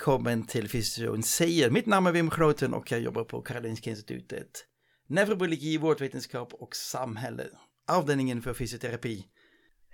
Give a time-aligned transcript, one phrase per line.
[0.00, 1.70] välkommen till Fysioterapi säger.
[1.70, 4.64] Mitt namn är Wim Groten och jag jobbar på Karolinska Institutet.
[5.08, 7.44] Neurobiologi, vårdvetenskap och samhälle.
[7.88, 9.24] Avdelningen för fysioterapi.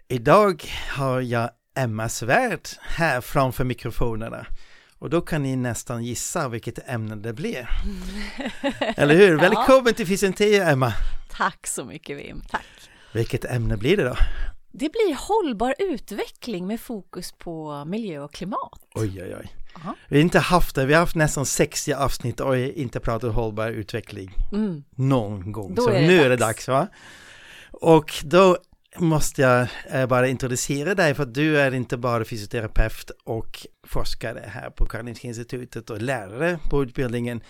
[0.09, 4.47] Idag har jag Emma Svärd här framför mikrofonerna.
[4.99, 7.69] Och då kan ni nästan gissa vilket ämne det blir.
[8.97, 9.33] Eller hur?
[9.43, 9.51] ja.
[9.51, 10.93] Välkommen till Fysioterapi Emma!
[11.31, 12.67] Tack så mycket Wim, tack!
[13.13, 14.17] Vilket ämne blir det då?
[14.73, 18.81] Det blir hållbar utveckling med fokus på miljö och klimat.
[18.95, 19.66] Oj, oj, oj.
[19.77, 19.95] Aha.
[20.09, 23.69] Vi har inte haft det, vi har haft nästan 60 avsnitt och inte pratat hållbar
[23.69, 24.85] utveckling mm.
[24.91, 25.75] någon gång.
[25.75, 26.25] Då Så är nu dags.
[26.25, 26.89] är det dags va?
[27.71, 28.57] Och då
[28.99, 34.45] måste jag eh, bara introducera dig för att du är inte bara fysioterapeut och forskare
[34.47, 37.41] här på Karolinska institutet och lärare på utbildningen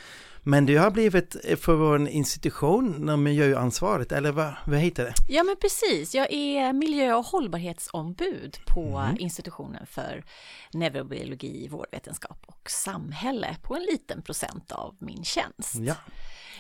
[0.48, 5.14] men du har blivit eh, för vår institution miljöansvaret, eller vad, vad heter det?
[5.28, 9.16] Ja men precis, jag är miljö och hållbarhetsombud på mm.
[9.18, 10.24] institutionen för
[10.72, 15.74] neurobiologi, vårdvetenskap och samhälle på en liten procent av min tjänst.
[15.74, 15.94] Ja.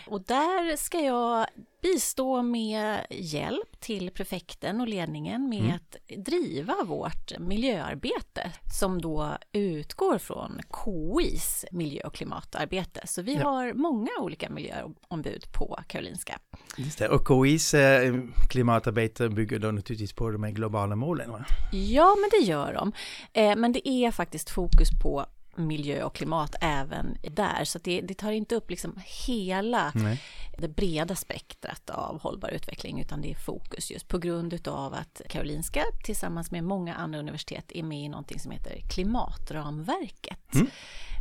[0.06, 1.46] Och där ska jag
[1.82, 5.74] bistå med hjälp till prefekten och ledningen med mm.
[5.74, 13.00] att driva vårt miljöarbete som då utgår från KIs miljö och klimatarbete.
[13.04, 13.48] Så vi ja.
[13.48, 16.38] har många olika miljöombud på Karolinska.
[16.76, 17.08] Just det.
[17.08, 18.14] Och KIs eh,
[18.50, 21.30] klimatarbete bygger då naturligtvis på de här globala målen?
[21.30, 21.44] Va?
[21.72, 22.92] Ja, men det gör de.
[23.32, 25.26] Eh, men det är faktiskt fokus på
[25.56, 27.64] miljö och klimat även där.
[27.64, 30.22] Så det, det, tar inte upp liksom hela Nej.
[30.58, 35.20] det breda spektrat av hållbar utveckling utan det är fokus just på grund av att
[35.28, 40.54] Karolinska tillsammans med många andra universitet är med i någonting som heter klimatramverket.
[40.54, 40.66] Mm.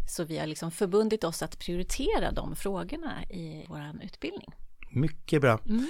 [0.08, 4.50] Så vi har liksom förbundit oss att prioritera de frågorna i vår utbildning.
[4.90, 5.60] Mycket bra.
[5.66, 5.88] Mm.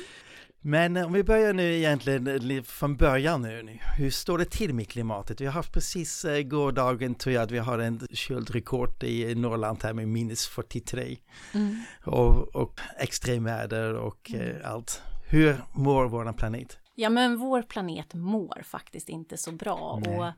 [0.68, 3.80] Men om vi börjar nu egentligen från början nu.
[3.98, 5.42] Hur står det till med klimatet?
[5.42, 9.84] Vi har haft precis eh, gårdagen tror jag att vi har en köldrekord i Norrland
[9.84, 11.18] här med minus 43.
[11.53, 11.81] Mm.
[12.03, 14.56] Och, och extremväder och mm.
[14.56, 15.02] Eh, allt.
[15.30, 16.78] Hur mår vår planet?
[16.96, 20.02] Ja men vår planet mår faktiskt inte så bra.
[20.06, 20.20] Nej.
[20.20, 20.32] Och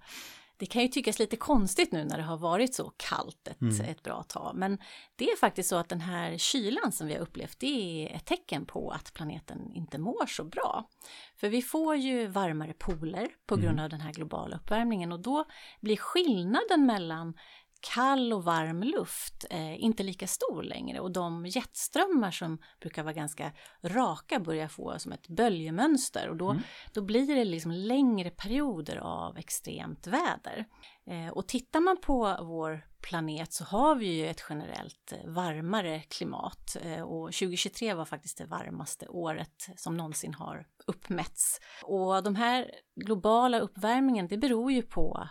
[0.58, 3.82] det kan ju tyckas lite konstigt nu när det har varit så kallt ett, mm.
[3.82, 4.56] ett bra tag.
[4.56, 4.78] Men
[5.16, 7.68] det är faktiskt så att den här kylan som vi har upplevt, det
[8.10, 10.90] är ett tecken på att planeten inte mår så bra.
[11.36, 13.84] För vi får ju varmare poler på grund mm.
[13.84, 15.46] av den här globala uppvärmningen och då
[15.82, 17.34] blir skillnaden mellan
[17.82, 23.14] kall och varm luft eh, inte lika stor längre och de jetströmmar som brukar vara
[23.14, 23.52] ganska
[23.84, 26.64] raka börjar få som ett böljemönster och då, mm.
[26.94, 30.66] då blir det liksom längre perioder av extremt väder.
[31.10, 36.00] Eh, och tittar man på vår planet så har vi ju ett generellt eh, varmare
[36.00, 41.60] klimat eh, och 2023 var faktiskt det varmaste året som någonsin har uppmätts.
[41.84, 45.28] Och de här globala uppvärmningen det beror ju på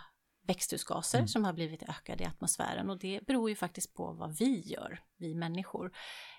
[0.47, 1.27] växthusgaser mm.
[1.27, 4.99] som har blivit ökade i atmosfären och det beror ju faktiskt på vad vi gör,
[5.17, 5.91] vi människor.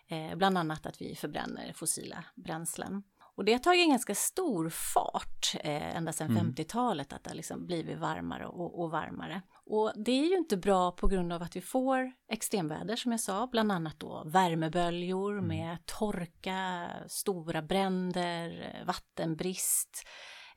[0.08, 3.02] Eh, bland annat att vi förbränner fossila bränslen.
[3.38, 6.54] Och det har tagit en ganska stor fart eh, ända sedan mm.
[6.54, 9.42] 50-talet att det har liksom blivit varmare och, och, varmare.
[9.66, 13.20] Och det är ju inte bra på grund av att vi får extremväder som jag
[13.20, 15.48] sa, bland annat då värmeböljor mm.
[15.48, 20.08] med torka, stora bränder, vattenbrist.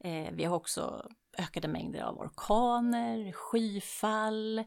[0.04, 4.60] Eh, vi har också ökade mängder av orkaner, skyfall,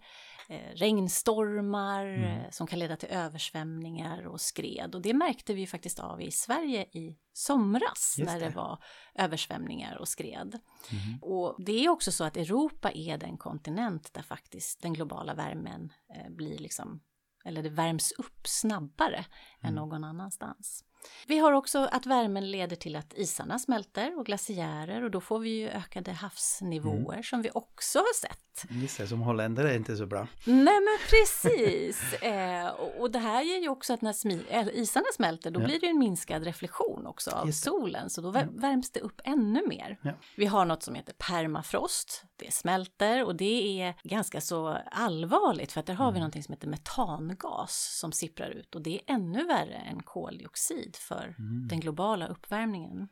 [0.48, 2.24] eh, regnstormar mm.
[2.24, 4.94] Eh, som kan leda till översvämningar och skred.
[4.94, 8.50] Och det märkte vi faktiskt av i Sverige i somras när det.
[8.50, 8.82] var
[9.14, 10.58] översvämningar och skred.
[10.90, 11.18] Mm.
[11.22, 15.92] Och det är också så att Europa är den kontinent där faktiskt den globala värmen
[16.14, 17.00] eh, blir liksom,
[17.44, 19.28] eller det värms upp snabbare mm.
[19.62, 20.84] än någon annanstans.
[21.26, 25.38] Vi har också att värmen leder till att isarna smälter och glaciärer och då får
[25.38, 27.22] vi ju ökade havsnivåer mm.
[27.22, 28.40] som vi också har sett.
[28.70, 30.26] Just det, som holländare är inte så bra.
[30.44, 32.22] Nej men precis!
[32.22, 35.60] eh, och, och, det här ger ju också att när smi- äh, isarna smälter då
[35.60, 35.64] ja.
[35.64, 39.98] blir det en minskad reflektion också av solen så då värms det upp ännu mer.
[40.02, 40.12] Ja.
[40.36, 45.80] Vi har något som heter permafrost, det smälter och det är ganska så allvarligt för
[45.80, 46.14] att där har mm.
[46.14, 50.93] vi någonting som heter metangas som sipprar ut och det är ännu värre än koldioxid
[50.96, 51.68] för mm.
[51.68, 53.08] den globala uppvärmningen.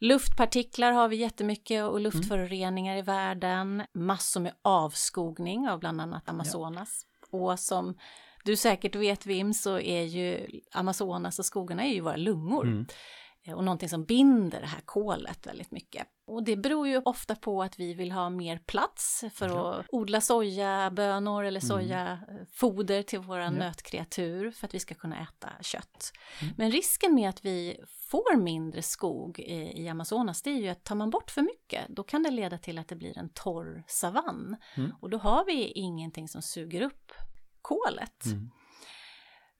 [0.00, 3.02] Luftpartiklar har vi jättemycket och luftföroreningar mm.
[3.02, 3.82] i världen.
[3.94, 7.06] Massor med avskogning av bland annat Amazonas.
[7.30, 7.38] Ja.
[7.38, 7.94] Och som
[8.44, 12.66] du säkert vet Wim så är ju Amazonas och skogarna är ju våra lungor.
[12.66, 12.86] Mm.
[13.46, 16.06] Eh, och någonting som binder det här kolet väldigt mycket.
[16.26, 19.74] Och det beror ju ofta på att vi vill ha mer plats för ja.
[19.74, 21.68] att odla sojabönor eller mm.
[21.68, 23.50] sojafoder till våra ja.
[23.50, 26.12] nötkreatur för att vi ska kunna äta kött.
[26.42, 26.54] Mm.
[26.58, 30.84] Men risken med att vi får mindre skog i, i, Amazonas det är ju att
[30.84, 33.84] tar man bort för mycket då kan det leda till att det blir en torr
[33.86, 34.56] savann.
[34.76, 34.92] Mm.
[35.00, 37.12] Och då har vi ingenting som suger upp
[37.62, 38.26] kolet.
[38.26, 38.50] Mm.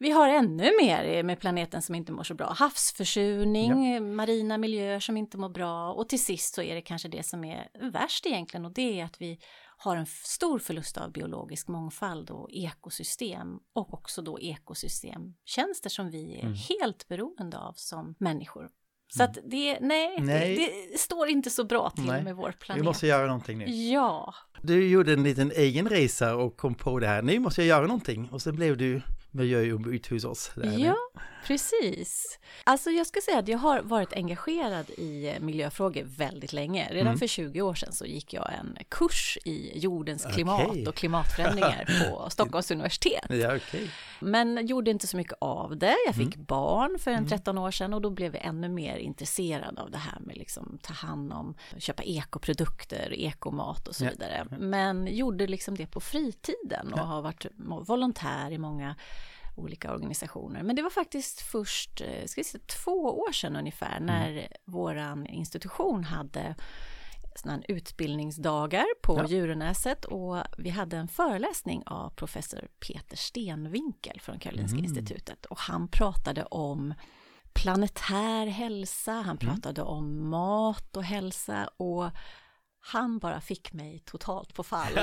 [0.02, 2.52] Vi har ännu mer med planeten som inte mår så bra.
[2.52, 4.00] Havsförsurning, ja.
[4.00, 7.44] marina miljöer som inte mår bra och till sist så är det kanske det som
[7.44, 9.38] är värst egentligen och det är att vi
[9.76, 16.36] har en stor förlust av biologisk mångfald och ekosystem och också då ekosystemtjänster som vi
[16.36, 16.54] är mm.
[16.68, 18.68] helt beroende av som människor.
[19.08, 20.56] Så att det, nej, nej.
[20.56, 22.24] Det, det, står inte så bra till nej.
[22.24, 22.82] med vår planet.
[22.82, 23.64] Vi måste göra någonting nu.
[23.70, 24.34] Ja.
[24.62, 27.86] Du gjorde en liten egen resa och kom på det här, nu måste jag göra
[27.86, 30.52] någonting och sen blev du miljöombud hos oss.
[30.78, 30.96] Ja,
[31.46, 32.38] precis.
[32.64, 36.88] Alltså jag ska säga att jag har varit engagerad i miljöfrågor väldigt länge.
[36.90, 37.18] Redan mm.
[37.18, 40.86] för 20 år sedan så gick jag en kurs i jordens klimat okay.
[40.86, 43.26] och klimatförändringar på Stockholms universitet.
[43.28, 43.88] Ja, okay.
[44.20, 45.96] Men gjorde inte så mycket av det.
[46.06, 46.44] Jag fick mm.
[46.44, 47.64] barn för en 13 mm.
[47.64, 50.92] år sedan och då blev jag ännu mer intresserad av det här med liksom ta
[50.92, 54.10] hand om, köpa ekoprodukter, ekomat och så ja.
[54.10, 54.46] vidare.
[54.58, 57.02] Men gjorde liksom det på fritiden och ja.
[57.02, 57.46] har varit
[57.86, 58.96] volontär i många
[59.60, 60.62] olika organisationer.
[60.62, 64.06] Men det var faktiskt först eh, ska säga, två år sedan ungefär mm.
[64.06, 64.44] när mm.
[64.64, 66.54] våran institution hade
[67.34, 69.26] såna utbildningsdagar på ja.
[69.26, 74.84] Djurenäset och vi hade en föreläsning av professor Peter Stenvinkel från Karolinska mm.
[74.84, 76.94] institutet och han pratade om
[77.52, 79.38] planetär hälsa, han mm.
[79.38, 79.92] pratade mm.
[79.92, 82.10] om mat och hälsa och
[82.80, 84.98] han bara fick mig totalt på fall.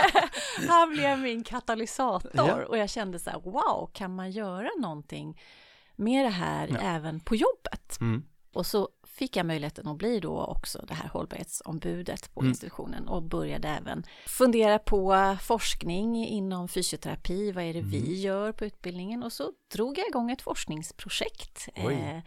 [0.68, 5.40] han blev min katalysator och jag kände så här, wow, kan man göra någonting
[5.96, 6.78] med det här ja.
[6.80, 8.00] även på jobbet?
[8.00, 8.24] Mm.
[8.52, 12.50] Och så fick jag möjligheten att bli då också det här hållbarhetsombudet på mm.
[12.50, 17.52] institutionen och började även fundera på forskning inom fysioterapi.
[17.52, 17.90] Vad är det mm.
[17.90, 19.22] vi gör på utbildningen?
[19.22, 21.68] Och så drog jag igång ett forskningsprojekt.
[21.74, 22.18] Eh,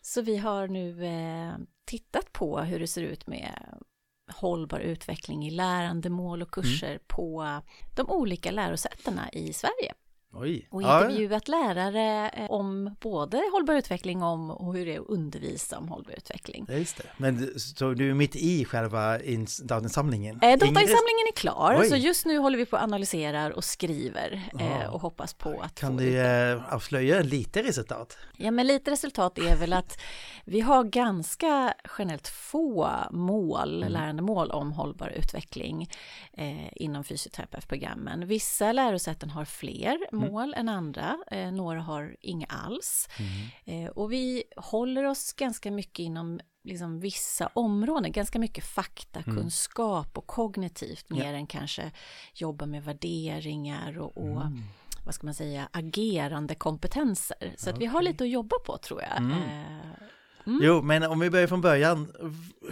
[0.00, 1.54] så vi har nu eh,
[1.84, 3.78] tittat på hur det ser ut med
[4.28, 7.00] hållbar utveckling i lärandemål och kurser mm.
[7.06, 7.60] på
[7.96, 9.94] de olika lärosätena i Sverige.
[10.38, 10.68] Oj.
[10.70, 11.56] Och intervjuat ja.
[11.56, 16.14] lärare eh, om både hållbar utveckling om och hur det är att undervisa om hållbar
[16.16, 16.66] utveckling.
[16.68, 17.04] Just det.
[17.16, 19.18] Men så du är mitt i själva
[19.62, 20.34] datainsamlingen?
[20.42, 21.88] Eh, datainsamlingen är klar, Oj.
[21.88, 25.74] så just nu håller vi på att analysera och skriver eh, och hoppas på att
[25.74, 28.18] Kan du eh, avslöja lite resultat?
[28.36, 30.00] Ja, men lite resultat är väl att
[30.44, 33.92] vi har ganska generellt få mål, mm.
[33.92, 35.88] lärandemål om hållbar utveckling
[36.32, 38.26] eh, inom fysioterapeutprogrammen.
[38.26, 40.25] Vissa lärosäten har fler mm.
[40.32, 43.08] Mål än andra, eh, några har inga alls.
[43.18, 43.84] Mm.
[43.84, 50.18] Eh, och vi håller oss ganska mycket inom liksom vissa områden, ganska mycket faktakunskap mm.
[50.18, 51.38] och kognitivt mer ja.
[51.38, 51.90] än kanske
[52.34, 54.62] jobba med värderingar och, och mm.
[55.04, 57.54] vad ska man säga, agerande kompetenser.
[57.56, 59.16] Så att vi har lite att jobba på tror jag.
[59.16, 59.32] Mm.
[59.32, 60.06] Eh,
[60.46, 60.58] Mm.
[60.62, 62.12] Jo, men om vi börjar från början,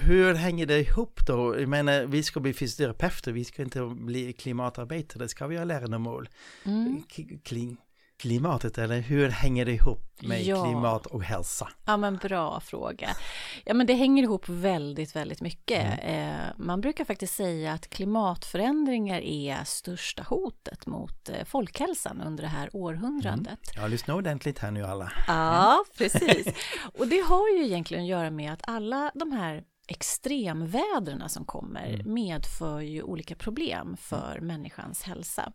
[0.00, 1.61] hur hänger det ihop då?
[1.61, 6.29] Jag menar, vi ska bli fysioterapeuter, vi ska inte bli klimatarbetare, ska vi ha lärandemål?
[6.65, 7.03] Mm
[8.16, 10.64] klimatet eller hur hänger det ihop med ja.
[10.64, 11.69] klimat och hälsa?
[11.84, 13.08] Ja men bra fråga.
[13.64, 16.00] Ja men det hänger ihop väldigt, väldigt mycket.
[16.00, 16.31] Mm.
[16.31, 22.49] Eh, man brukar faktiskt säga att klimatförändringar är största hotet mot eh, folkhälsan under det
[22.49, 23.47] här århundradet.
[23.47, 23.83] Mm.
[23.83, 25.12] Ja, lyssna ordentligt här nu alla.
[25.26, 26.47] Ja, precis.
[26.99, 31.88] Och det har ju egentligen att göra med att alla de här extremvädren som kommer
[31.94, 32.14] mm.
[32.14, 35.52] medför ju olika problem för människans hälsa.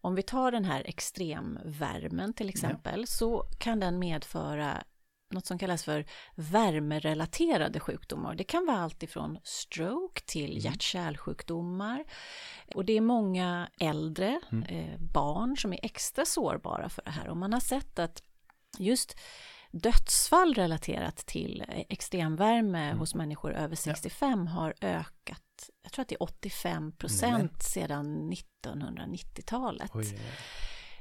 [0.00, 3.06] Om vi tar den här extremvärmen till exempel ja.
[3.06, 4.82] så kan den medföra
[5.30, 8.34] något som kallas för värmerelaterade sjukdomar.
[8.34, 10.58] Det kan vara allt ifrån stroke till mm.
[10.58, 12.04] hjärt-kärlsjukdomar.
[12.74, 14.62] Och det är många äldre mm.
[14.64, 17.28] eh, barn som är extra sårbara för det här.
[17.28, 18.22] Och man har sett att
[18.78, 19.16] just
[19.78, 22.98] dödsfall relaterat till extremvärme mm.
[22.98, 24.52] hos människor över 65 ja.
[24.52, 25.42] har ökat
[25.82, 29.92] jag tror att det är 85 procent sedan 1990-talet.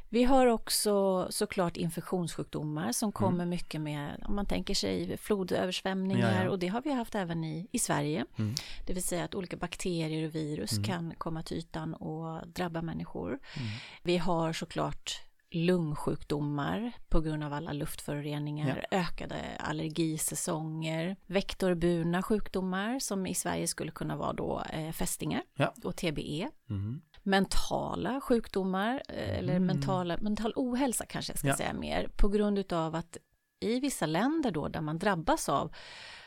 [0.09, 3.11] Vi har också såklart infektionssjukdomar som mm.
[3.11, 3.49] kommer mm.
[3.49, 6.49] mycket med, om man tänker sig flodöversvämningar ja, ja.
[6.49, 8.25] och det har vi haft även i, i Sverige.
[8.37, 8.55] Mm.
[8.85, 10.83] Det vill säga att olika bakterier och virus mm.
[10.83, 13.29] kan komma till ytan och drabba människor.
[13.29, 13.69] Mm.
[14.03, 15.24] Vi har såklart
[15.55, 18.97] lungsjukdomar på grund av alla luftföroreningar, ja.
[18.97, 25.73] ökade allergisäsonger, vektorburna sjukdomar som i Sverige skulle kunna vara då eh, fästingar ja.
[25.83, 26.49] och TBE.
[26.69, 27.01] Mm.
[27.23, 29.65] Mentala sjukdomar, eh, eller mm.
[29.65, 31.57] mentala, mental ohälsa kanske jag ska ja.
[31.57, 33.17] säga mer, på grund utav att
[33.59, 35.73] i vissa länder då där man drabbas av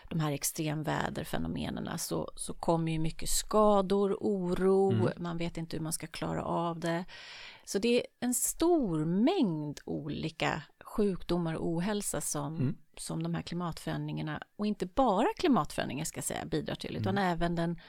[0.08, 5.12] de här extremväderfenomenen så, så kommer ju mycket skador, oro, mm.
[5.16, 7.04] man vet inte hur man ska klara av det.
[7.68, 12.76] Så det är en stor mängd olika sjukdomar och ohälsa som, mm.
[12.96, 17.32] som de här klimatförändringarna och inte bara klimatförändringar ska jag säga bidrar till utan mm.
[17.32, 17.80] även den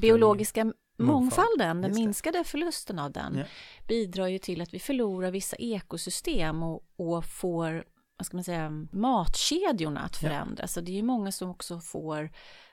[0.00, 3.44] biologiska mångfalden, den minskade förlusten av den ja.
[3.88, 7.84] bidrar ju till att vi förlorar vissa ekosystem och, och får
[8.16, 10.76] vad ska man säga, matkedjorna att förändras.
[10.76, 10.80] Ja.
[10.80, 12.30] Så det är ju många som också får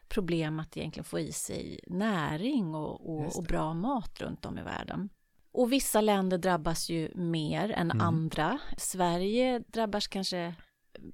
[0.07, 4.63] problem att egentligen få i sig näring och, och, och bra mat runt om i
[4.63, 5.09] världen.
[5.57, 8.01] Och vissa länder drabbas ju mer än mm.
[8.01, 8.59] andra.
[8.77, 10.55] Sverige drabbas kanske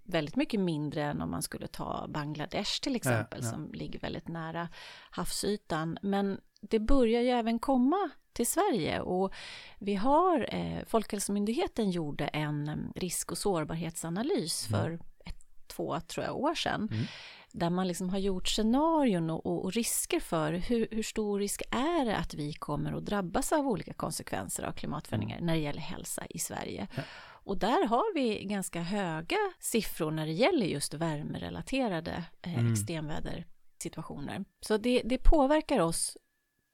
[0.04, 3.52] väldigt mycket mindre än om man skulle ta Bangladesh till exempel ja, ja.
[3.52, 4.70] som ligger väldigt nära
[5.10, 5.98] havsytan.
[6.02, 9.34] Men det börjar ju även komma till Sverige och
[9.80, 14.82] vi har, eh, Folkhälsomyndigheten gjorde en mm, risk och sårbarhetsanalys mm.
[14.82, 16.90] för ett, två, tror jag, år sedan.
[16.92, 17.06] Mm.
[17.54, 21.62] Där man liksom har gjort scenarion och, och, och risker för hur, hur, stor risk
[21.72, 25.46] är det att vi kommer att drabbas av olika konsekvenser av klimatförändringar mm.
[25.46, 26.88] när det gäller hälsa i Sverige.
[26.96, 27.04] Ja.
[27.46, 32.74] Och där har vi ganska höga siffror när det gäller just värmerelaterade eh, mm.
[32.74, 34.46] extremvädersituationer.
[34.62, 36.18] Så det, det påverkar oss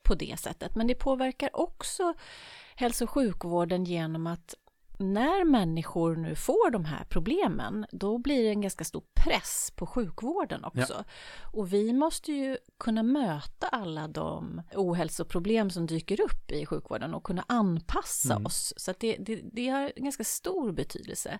[0.03, 0.75] på det sättet.
[0.75, 2.13] Men det påverkar också
[2.75, 4.55] hälso och sjukvården genom att
[4.99, 9.85] när människor nu får de här problemen, då blir det en ganska stor press på
[9.85, 10.93] sjukvården också.
[10.93, 11.03] Ja.
[11.53, 17.23] Och vi måste ju kunna möta alla de ohälsoproblem som dyker upp i sjukvården och
[17.23, 18.45] kunna anpassa mm.
[18.45, 18.73] oss.
[18.77, 21.39] Så det, det, det har ganska stor betydelse.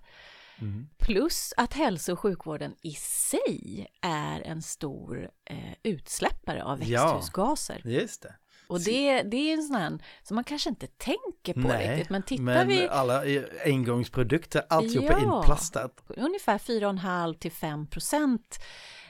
[0.62, 0.90] Mm.
[0.98, 7.82] Plus att hälso och sjukvården i sig är en stor eh, utsläppare av växthusgaser.
[7.84, 8.36] Ja, just det.
[8.70, 12.10] Och det, det är en sån här som man kanske inte tänker på Nej, riktigt.
[12.10, 12.88] Men tittar men vi...
[12.88, 13.24] alla
[13.66, 16.04] engångsprodukter, alltihopa ja, inplastat.
[16.08, 18.60] Ungefär 4,5 till 5 procent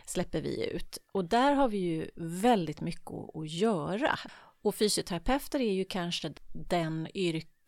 [0.06, 0.98] släpper vi ut.
[1.12, 4.20] Och där har vi ju väldigt mycket att göra.
[4.62, 7.08] Och fysioterapeuter är ju kanske den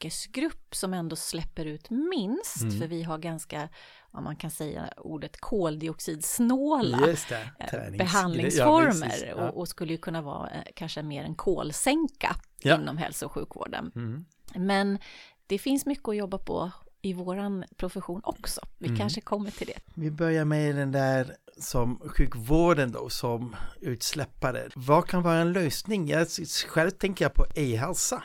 [0.05, 2.79] yrkesgrupp som ändå släpper ut minst, mm.
[2.79, 3.69] för vi har ganska
[4.13, 7.15] om man kan säga ordet koldioxidsnåla
[7.59, 9.35] eh, behandlingsformer ja, ja.
[9.35, 12.75] Och, och, skulle ju kunna vara eh, kanske mer en kolsänka ja.
[12.75, 13.91] inom hälso och sjukvården.
[13.95, 14.25] Mm.
[14.55, 14.99] Men
[15.47, 18.61] det finns mycket att jobba på i våran profession också.
[18.77, 18.99] Vi mm.
[18.99, 19.79] kanske kommer till det.
[19.93, 24.69] Vi börjar med den där som sjukvården då som utsläppare.
[24.75, 26.07] Vad kan vara en lösning?
[26.07, 26.27] Jag,
[26.67, 28.23] själv tänker jag på e-hälsa.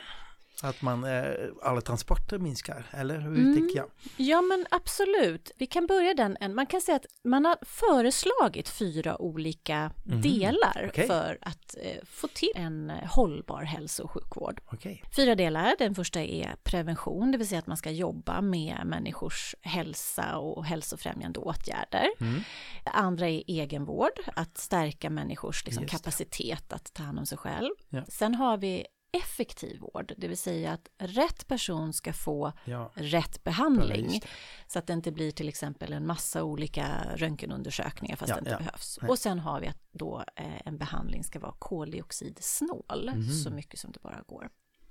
[0.63, 1.33] Att man, eh,
[1.63, 3.55] alla transporter minskar, eller hur mm.
[3.55, 3.89] tänker jag?
[4.17, 9.21] Ja men absolut, vi kan börja den, man kan säga att man har föreslagit fyra
[9.21, 10.21] olika mm.
[10.21, 11.07] delar okay.
[11.07, 14.61] för att eh, få till en hållbar hälso och sjukvård.
[14.71, 14.97] Okay.
[15.15, 19.55] Fyra delar, den första är prevention, det vill säga att man ska jobba med människors
[19.61, 22.07] hälsa och hälsofrämjande åtgärder.
[22.19, 22.41] Mm.
[22.83, 27.69] Det andra är egenvård, att stärka människors liksom, kapacitet att ta hand om sig själv.
[27.89, 28.05] Ja.
[28.07, 32.91] Sen har vi effektiv vård, det vill säga att rätt person ska få ja.
[32.95, 34.21] rätt behandling.
[34.67, 38.51] Så att det inte blir till exempel en massa olika röntgenundersökningar fast ja, det inte
[38.51, 38.57] ja.
[38.57, 38.99] behövs.
[39.01, 39.09] Nej.
[39.09, 43.29] Och sen har vi att då eh, en behandling ska vara koldioxidsnål mm.
[43.29, 44.49] så mycket som det bara går.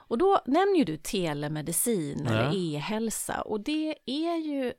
[0.09, 4.73] Och då nämner ju du telemedicin eller e-hälsa och det är ju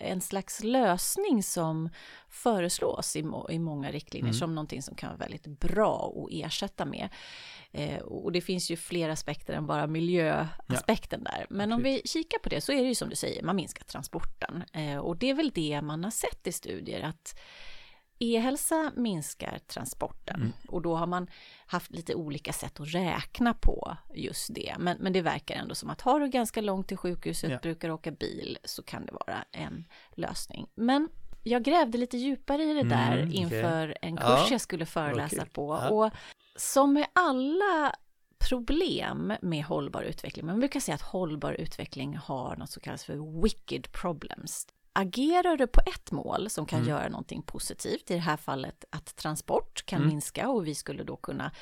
[0.00, 1.88] en slags lösning som
[2.28, 4.38] föreslås i, må i många riktlinjer mm.
[4.38, 7.08] som någonting som kan vara väldigt bra att ersätta med.
[7.72, 11.30] Eh, och det finns ju fler aspekter än bara miljöaspekten ja.
[11.30, 11.46] där.
[11.50, 13.84] Men om vi kikar på det så är det ju som du säger, man minskar
[13.84, 14.64] transporten.
[14.72, 17.40] Eh, och det är väl det man har sett i studier att
[18.20, 20.52] E-hälsa minskar transporten mm.
[20.68, 21.26] och då har man
[21.66, 24.76] haft lite olika sätt att räkna på just det.
[24.78, 27.58] Men, men det verkar ändå som att har du ganska långt till sjukhuset, ja.
[27.62, 29.84] brukar åka bil, så kan det vara en
[30.16, 30.66] lösning.
[30.74, 31.08] Men
[31.42, 34.08] jag grävde lite djupare i det där mm, inför okay.
[34.08, 34.48] en kurs ja.
[34.50, 35.48] jag skulle föreläsa okay.
[35.48, 35.78] på.
[35.82, 35.90] Ja.
[35.90, 36.12] Och
[36.56, 37.94] som med alla
[38.48, 43.42] problem med hållbar utveckling, man brukar säga att hållbar utveckling har något som kallas för
[43.42, 44.66] wicked problems.
[44.92, 46.90] Agerar du på ett mål som kan mm.
[46.90, 50.08] göra någonting positivt, i det här fallet att transport kan mm.
[50.08, 51.52] minska och vi skulle då kunna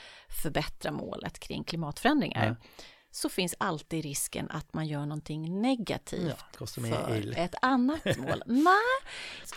[0.42, 2.76] förbättra målet kring klimatförändringar, ja.
[3.10, 7.34] så finns alltid risken att man gör någonting negativt ja, för el.
[7.36, 8.42] ett annat mål.
[8.46, 8.98] Nej,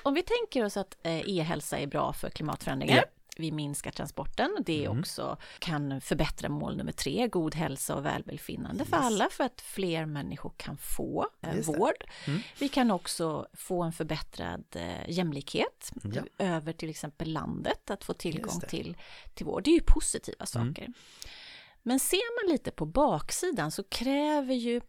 [0.04, 4.58] om vi tänker oss att eh, e-hälsa är bra för klimatförändringar, ja vi minskar transporten.
[4.66, 5.00] Det mm.
[5.00, 8.90] också kan förbättra mål nummer tre, god hälsa och välbefinnande yes.
[8.90, 12.04] för alla för att fler människor kan få eh, vård.
[12.28, 12.40] Mm.
[12.60, 16.22] Vi kan också få en förbättrad eh, jämlikhet ja.
[16.38, 18.98] över till exempel landet, att få tillgång till,
[19.34, 19.64] till vård.
[19.64, 20.74] Det är ju positiva mm.
[20.74, 20.94] saker.
[21.84, 24.82] Men ser man lite på baksidan så kräver ju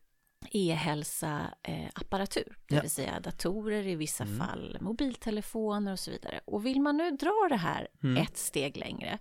[0.50, 2.80] e-hälsa-apparatur, eh, det ja.
[2.80, 4.38] vill säga datorer i vissa mm.
[4.38, 6.40] fall, mobiltelefoner och så vidare.
[6.44, 8.22] Och vill man nu dra det här mm.
[8.22, 9.18] ett steg längre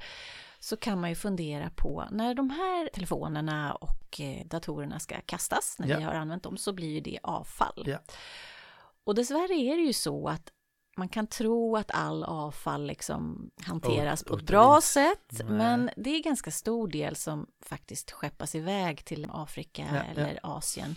[0.60, 5.76] så kan man ju fundera på när de här telefonerna och eh, datorerna ska kastas,
[5.80, 5.98] när ja.
[5.98, 7.84] vi har använt dem, så blir ju det avfall.
[7.86, 7.98] Ja.
[9.04, 10.52] Och dessvärre är det ju så att
[10.98, 15.46] man kan tro att all avfall liksom hanteras oh, på ett bra sätt, Nej.
[15.46, 20.50] men det är ganska stor del som faktiskt skeppas iväg till Afrika ja, eller ja.
[20.58, 20.96] Asien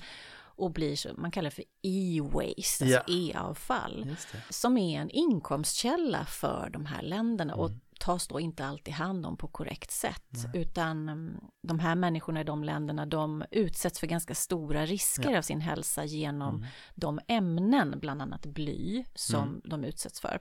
[0.57, 2.99] och blir så, man kallar det för e-waste, ja.
[2.99, 4.17] alltså e-avfall,
[4.51, 7.65] som är en inkomstkälla för de här länderna mm.
[7.65, 10.63] och tas då inte alltid hand om på korrekt sätt, Nej.
[10.63, 15.39] utan mm, de här människorna i de länderna, de utsätts för ganska stora risker ja.
[15.39, 16.67] av sin hälsa genom mm.
[16.95, 19.61] de ämnen, bland annat bly, som mm.
[19.65, 20.39] de utsätts för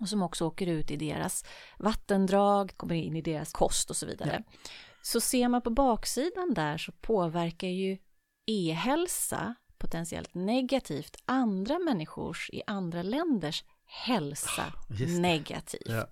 [0.00, 1.44] och som också åker ut i deras
[1.78, 4.44] vattendrag, kommer in i deras kost och så vidare.
[4.46, 4.60] Ja.
[5.02, 7.98] Så ser man på baksidan där så påverkar ju
[8.46, 14.72] e-hälsa potentiellt negativt andra människors i andra länders hälsa
[15.20, 15.82] negativt.
[15.86, 16.06] Ja.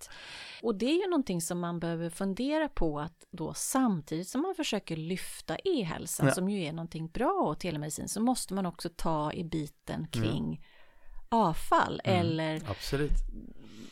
[0.62, 4.54] Och det är ju någonting som man behöver fundera på att då samtidigt som man
[4.54, 6.34] försöker lyfta e-hälsan ja.
[6.34, 10.44] som ju är någonting bra och telemedicin så måste man också ta i biten kring
[10.44, 10.58] mm.
[11.28, 13.12] avfall mm, eller absolut.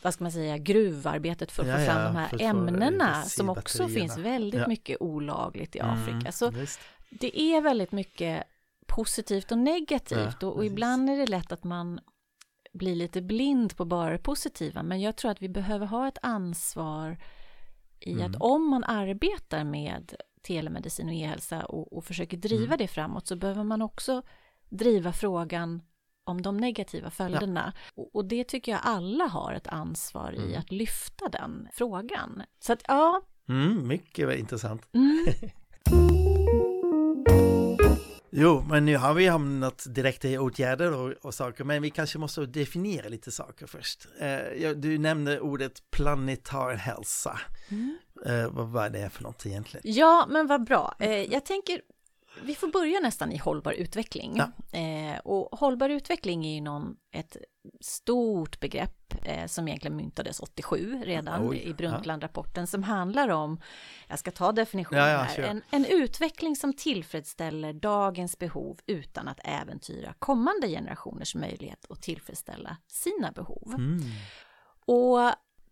[0.03, 3.87] vad ska man säga gruvarbetet för att ja, få fram de här ämnena som också
[3.87, 6.31] finns väldigt mycket olagligt i mm, Afrika.
[6.31, 6.79] Så visst.
[7.09, 8.43] det är väldigt mycket
[8.87, 11.99] positivt och negativt och, och ibland är det lätt att man
[12.77, 16.17] bli lite blind på bara det positiva, men jag tror att vi behöver ha ett
[16.21, 17.17] ansvar
[17.99, 18.25] i mm.
[18.25, 22.77] att om man arbetar med telemedicin och e-hälsa och, och försöker driva mm.
[22.77, 24.21] det framåt så behöver man också
[24.69, 25.81] driva frågan
[26.23, 27.73] om de negativa följderna.
[27.75, 27.81] Ja.
[27.95, 30.49] Och, och, det tycker jag alla har ett ansvar mm.
[30.49, 32.43] i att lyfta den frågan.
[32.59, 33.21] Så att ja.
[33.49, 34.87] Mm, mycket intressant.
[38.39, 42.19] Jo, men nu har vi hamnat direkt i åtgärder och, och saker, men vi kanske
[42.19, 44.07] måste definiera lite saker först.
[44.19, 47.39] Eh, du nämnde ordet planetar hälsa.
[47.69, 47.97] Mm.
[48.25, 49.81] Eh, vad, är det för något egentligen?
[49.85, 50.95] Ja, men vad bra.
[50.99, 51.81] Eh, jag tänker
[52.43, 54.37] vi får börja nästan i hållbar utveckling.
[54.37, 54.79] Ja.
[54.79, 57.37] Eh, och hållbar utveckling är ju någon, ett
[57.81, 62.67] stort begrepp eh, som egentligen myntades 87 redan Oj, i Brundtland-rapporten ja.
[62.67, 63.59] som handlar om,
[64.07, 69.39] jag ska ta definitionen ja, här, en, en, utveckling som tillfredsställer dagens behov utan att
[69.43, 73.73] äventyra kommande generationers möjlighet att tillfredsställa sina behov.
[73.77, 74.01] Mm.
[74.85, 75.19] Och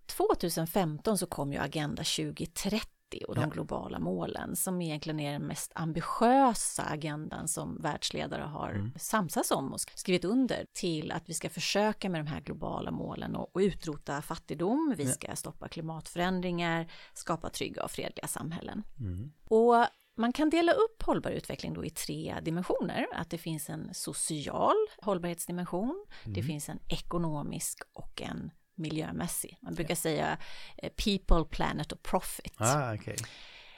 [0.05, 2.94] 2015 så kom ju Agenda 2030
[3.27, 3.49] och de ja.
[3.49, 8.91] globala målen som egentligen är den mest ambitiösa agendan som världsledare har mm.
[8.99, 13.35] samsats om och skrivit under till att vi ska försöka med de här globala målen
[13.35, 18.83] och, och utrota fattigdom, vi ska stoppa klimatförändringar, skapa trygga och fredliga samhällen.
[18.99, 19.31] Mm.
[19.43, 19.85] Och
[20.17, 23.07] man kan dela upp hållbar utveckling då i tre dimensioner.
[23.13, 26.33] Att det finns en social hållbarhetsdimension, mm.
[26.33, 29.57] det finns en ekonomisk och en miljömässig.
[29.61, 30.37] Man brukar säga
[30.77, 32.55] eh, people, planet och profit.
[32.57, 33.15] Ah, okay.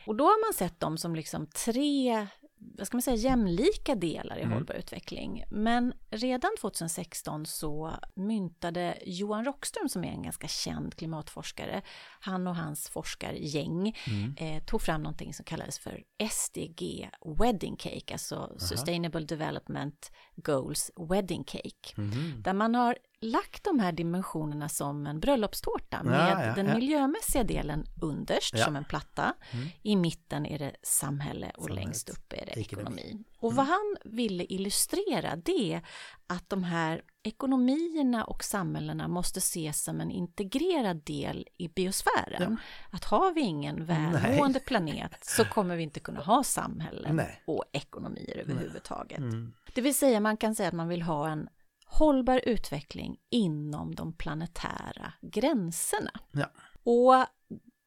[0.06, 2.28] Och då har man sett dem som liksom tre
[2.60, 4.54] vad ska man säga, jämlika delar i mm.
[4.54, 5.44] hållbar utveckling.
[5.50, 11.82] Men redan 2016 så myntade Johan Rockström som är en ganska känd klimatforskare,
[12.20, 14.36] han och hans forskargäng mm.
[14.38, 18.60] eh, tog fram någonting som kallades för SDG Wedding Cake, alltså Aha.
[18.60, 21.94] Sustainable Development Goals Wedding Cake.
[21.98, 22.42] Mm.
[22.42, 26.76] Där man har lagt de här dimensionerna som en bröllopstårta med ja, ja, den ja.
[26.76, 29.34] miljömässiga delen underst som en platta.
[29.52, 29.68] Mm.
[29.84, 31.86] I mitten är det samhälle och Samhället.
[31.86, 33.02] längst upp är det ekonomi.
[33.02, 33.24] ekonomi.
[33.40, 35.82] Och vad han ville illustrera det är
[36.28, 42.58] att de här ekonomierna och samhällena måste ses som en integrerad del i biosfären.
[42.92, 47.44] Att har vi ingen välmående planet så kommer vi inte kunna ha samhällen Nej.
[47.48, 49.18] och ekonomier överhuvudtaget.
[49.18, 49.54] Mm.
[49.74, 51.50] Det vill säga man kan säga att man vill ha en
[51.88, 56.12] hållbar utveckling inom de planetära gränserna.
[56.32, 56.48] Ja.
[56.84, 57.26] Och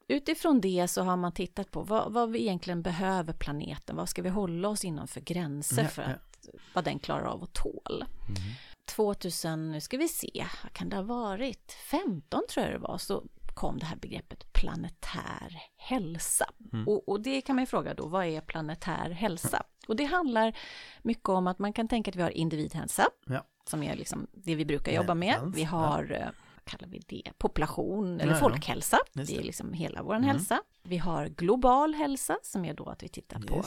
[0.08, 4.22] utifrån det så har man tittat på vad, vad, vi egentligen behöver planeten, vad ska
[4.22, 8.04] vi hålla oss inom för gränser ja, för att, vad den klarar av att tål.
[8.28, 8.40] Mm.
[8.84, 12.98] 2000, nu ska vi se, vad kan det ha varit, 15 tror jag det var,
[12.98, 16.46] så kom det här begreppet planetär hälsa.
[16.72, 16.88] Mm.
[16.88, 19.62] Och, och, det kan man ju fråga då, vad är planetär hälsa?
[19.88, 20.58] Och det handlar
[21.02, 23.44] mycket om att man kan tänka att vi har individhälsa, ja.
[23.70, 25.52] Som är liksom det vi brukar jobba med.
[25.54, 26.12] Vi har.
[26.12, 29.22] Eh, vad kallar vi det, population eller ja, folkhälsa, det.
[29.22, 29.38] det.
[29.38, 30.28] är liksom hela vår mm.
[30.28, 30.62] hälsa.
[30.82, 33.64] Vi har global hälsa, som är då att vi tittar på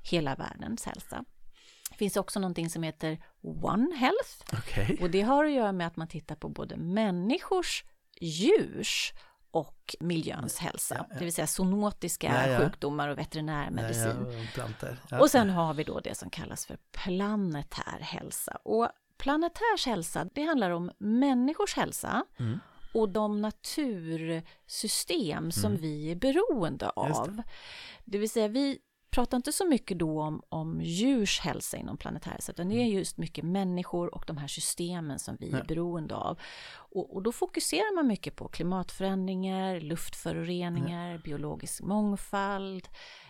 [0.00, 1.24] hela världens hälsa.
[1.90, 4.58] Det finns också någonting som heter One Health.
[4.58, 4.96] Okay.
[5.00, 7.84] Och det har att göra med att man tittar på både människors,
[8.20, 9.12] djurs
[9.50, 11.16] och miljöns hälsa, ja, ja.
[11.18, 14.26] det vill säga zoonotiska sjukdomar och veterinärmedicin.
[15.20, 18.58] och sen har vi då det som kallas för planetär hälsa.
[18.64, 18.88] Och
[19.24, 22.58] planetärs hälsa, det handlar om människors hälsa mm.
[22.94, 25.82] och de natursystem som mm.
[25.82, 27.36] vi är beroende av.
[27.36, 27.42] Det.
[28.04, 28.78] det vill säga vi
[29.10, 32.84] pratar inte så mycket då om, om djurs hälsa inom planetär hälsa, utan det är
[32.84, 32.98] mm.
[32.98, 35.58] just mycket människor och de här systemen som vi ja.
[35.58, 36.38] är beroende av.
[36.74, 41.18] Och, och, då fokuserar man mycket på klimatförändringar, luftföroreningar, ja.
[41.18, 42.88] biologisk mångfald,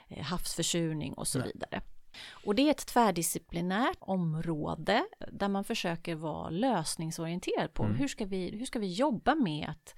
[0.09, 1.45] eh, havsförsurning och så ja.
[1.45, 1.83] vidare.
[2.31, 7.97] Och det är ett tvärdisciplinärt område där man försöker vara lösningsorienterad på mm.
[7.97, 9.95] hur, ska vi, hur ska vi jobba med att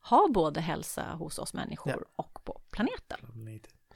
[0.00, 2.12] ha både hälsa hos oss människor ja.
[2.16, 3.18] och på planeten.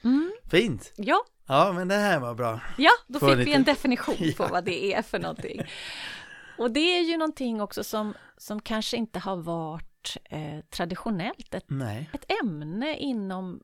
[0.03, 0.31] Mm.
[0.51, 0.93] Fint!
[0.95, 1.23] Ja.
[1.47, 2.61] Ja, men det här var bra.
[2.77, 5.61] Ja, då fick vi en definition på vad det är för någonting.
[6.57, 11.67] Och det är ju någonting också som, som kanske inte har varit eh, traditionellt ett,
[12.13, 13.61] ett ämne inom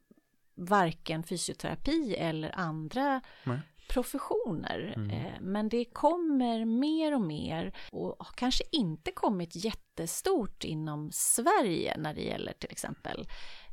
[0.56, 4.94] varken fysioterapi eller andra Nej professioner.
[4.96, 5.10] Mm.
[5.10, 11.98] Eh, men det kommer mer och mer och har kanske inte kommit jättestort inom Sverige
[11.98, 13.28] när det gäller till exempel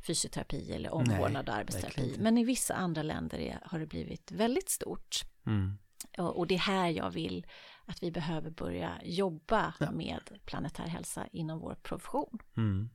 [0.07, 2.15] fysioterapi eller omvårdnad och arbetsterapi.
[2.19, 5.21] Men i vissa andra länder har det blivit väldigt stort.
[5.45, 5.77] Mm.
[6.17, 7.45] Och det är här jag vill
[7.85, 9.91] att vi behöver börja jobba ja.
[9.91, 12.39] med planetär hälsa inom vår profession.
[12.57, 12.89] Mm.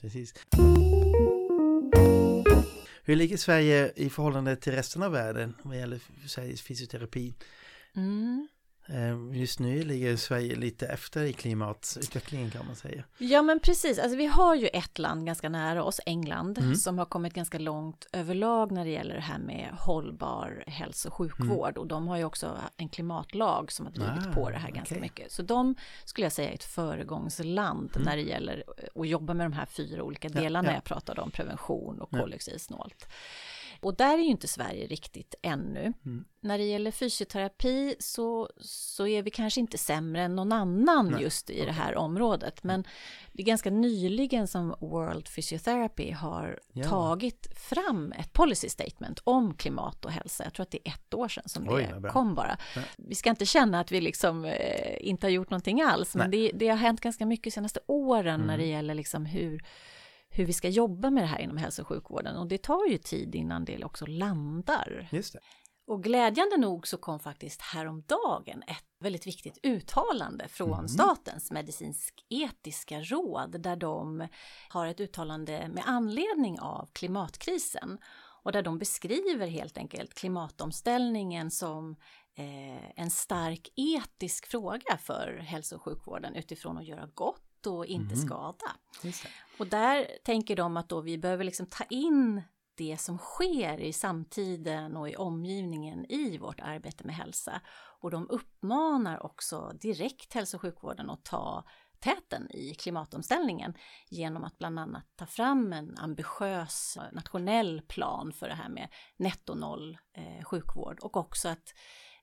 [0.00, 0.34] Precis.
[3.08, 5.98] Hur ligger Sverige i förhållande till resten av världen vad gäller
[6.56, 7.34] fysioterapi?
[7.96, 8.48] Mm.
[8.90, 13.04] Ehm, just nu ligger Sverige lite efter i klimatutvecklingen kan man säga.
[13.18, 16.74] Ja men precis, alltså vi har ju ett land ganska nära oss, England, mm.
[16.74, 21.14] som har kommit ganska långt överlag när det gäller det här med hållbar hälso och
[21.14, 21.68] sjukvård.
[21.68, 21.80] Mm.
[21.80, 24.94] Och de har ju också en klimatlag som har drivit ah, på det här ganska
[24.94, 25.02] okay.
[25.02, 25.32] mycket.
[25.32, 25.74] Så de
[26.04, 28.04] skulle jag säga är ett föregångsland mm.
[28.04, 30.76] när det gäller att jobba med de här fyra olika delarna ja, ja.
[30.76, 33.06] jag pratade om, prevention och koldioxidsnålt.
[33.08, 33.14] Ja.
[33.80, 35.92] Och där är ju inte Sverige riktigt ännu.
[36.06, 36.24] Mm.
[36.40, 41.22] När det gäller fysioterapi så, så är vi kanske inte sämre än någon annan Nej.
[41.22, 41.66] just i okay.
[41.66, 42.62] det här området.
[42.64, 42.84] Men
[43.32, 46.84] det är ganska nyligen som World Physiotherapy har ja.
[46.84, 50.44] tagit fram ett policy statement om klimat och hälsa.
[50.44, 52.58] Jag tror att det är ett år sedan som Oj, det kom bara.
[52.76, 52.82] Ja.
[52.96, 56.50] Vi ska inte känna att vi liksom eh, inte har gjort någonting alls, men det,
[56.54, 58.46] det, har hänt ganska mycket de senaste åren mm.
[58.46, 59.62] när det gäller liksom hur
[60.30, 62.98] hur vi ska jobba med det här inom hälso och sjukvården och det tar ju
[62.98, 65.08] tid innan det också landar.
[65.12, 65.40] Just det.
[65.86, 70.88] Och glädjande nog så kom faktiskt häromdagen ett väldigt viktigt uttalande från mm.
[70.88, 74.28] Statens medicinsk-etiska råd där de
[74.68, 77.98] har ett uttalande med anledning av klimatkrisen
[78.42, 81.96] och där de beskriver helt enkelt klimatomställningen som
[82.34, 88.14] eh, en stark etisk fråga för hälso och sjukvården utifrån att göra gott och inte
[88.14, 88.26] mm.
[88.26, 88.76] skada.
[89.58, 92.42] Och där tänker de att då vi behöver liksom ta in
[92.74, 97.60] det som sker i samtiden och i omgivningen i vårt arbete med hälsa.
[98.00, 101.64] Och de uppmanar också direkt hälso och sjukvården att ta
[102.00, 103.74] täten i klimatomställningen
[104.08, 109.54] genom att bland annat ta fram en ambitiös nationell plan för det här med netto
[109.54, 111.74] noll eh, sjukvård och också att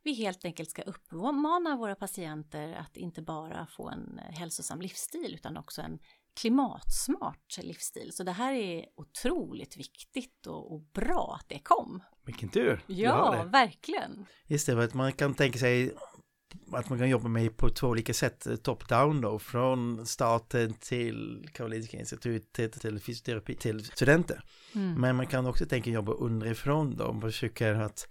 [0.05, 5.57] vi helt enkelt ska uppmana våra patienter att inte bara få en hälsosam livsstil utan
[5.57, 5.99] också en
[6.39, 8.11] klimatsmart livsstil.
[8.13, 12.03] Så det här är otroligt viktigt och, och bra att det kom.
[12.25, 12.83] Vilken tur!
[12.87, 14.25] Ja, verkligen!
[14.47, 15.95] Just det, att man kan tänka sig
[16.71, 21.97] att man kan jobba med på två olika sätt, top-down då, från staten till Karolinska
[21.99, 24.43] institutet till fysioterapi till studenter.
[24.75, 25.01] Mm.
[25.01, 28.07] Men man kan också tänka jobba underifrån då, och försöker att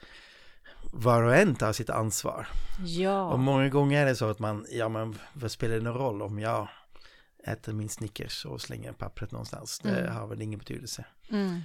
[0.95, 2.49] var och en tar sitt ansvar.
[2.85, 3.33] Ja.
[3.33, 6.23] Och många gånger är det så att man, ja men vad spelar det någon roll
[6.23, 6.69] om jag
[7.45, 9.79] äter min Snickers och slänger pappret någonstans?
[9.79, 10.15] Det mm.
[10.15, 11.05] har väl ingen betydelse.
[11.31, 11.61] Mm.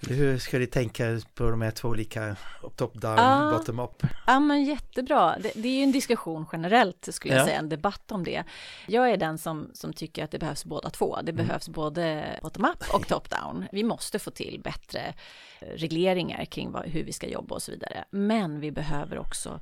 [0.00, 2.36] Hur ska du tänka på de här två olika
[2.76, 4.02] top-down, ja, bottom-up?
[4.26, 5.36] Ja men jättebra.
[5.40, 7.46] Det, det, är ju en diskussion generellt skulle jag ja.
[7.46, 8.44] säga, en debatt om det.
[8.86, 11.18] Jag är den som, som tycker att det behövs båda två.
[11.22, 11.46] Det mm.
[11.46, 13.64] behövs både bottom-up och top-down.
[13.72, 15.14] Vi måste få till bättre
[15.60, 18.04] regleringar kring vad, hur vi ska jobba och så vidare.
[18.10, 19.60] Men vi behöver också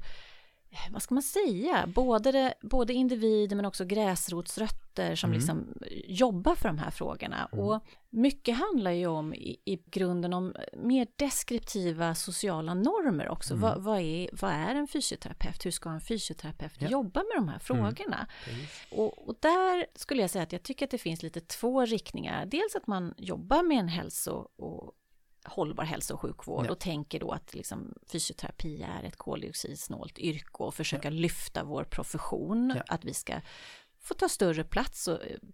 [0.91, 5.39] vad ska man säga, både, det, både individer men också gräsrotsrötter som mm.
[5.39, 5.75] liksom
[6.07, 7.49] jobbar för de här frågorna.
[7.53, 7.65] Mm.
[7.65, 13.55] Och mycket handlar ju om i, i, grunden om mer deskriptiva sociala normer också.
[13.55, 13.63] Mm.
[13.63, 15.67] Vad, vad, är, vad är en fysioterapeut?
[15.67, 16.89] Hur ska en fysioterapeut ja.
[16.89, 18.27] jobba med de här frågorna?
[18.51, 18.67] Mm.
[18.91, 22.47] Och, och, där skulle jag säga att jag tycker att det finns lite två riktningar.
[22.47, 24.93] Dels att man jobbar med en hälso och
[25.45, 26.71] hållbar hälso och sjukvård ja.
[26.71, 31.13] och tänker då att liksom, fysioterapi är ett koldioxidsnålt yrke och försöka ja.
[31.13, 32.83] lyfta vår profession, ja.
[32.89, 33.41] att vi ska
[34.01, 35.09] få ta större plats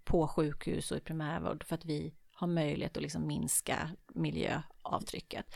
[0.05, 4.80] på sjukhus och i primärvård för att vi har möjlighet att liksom minska miljöavtrycket.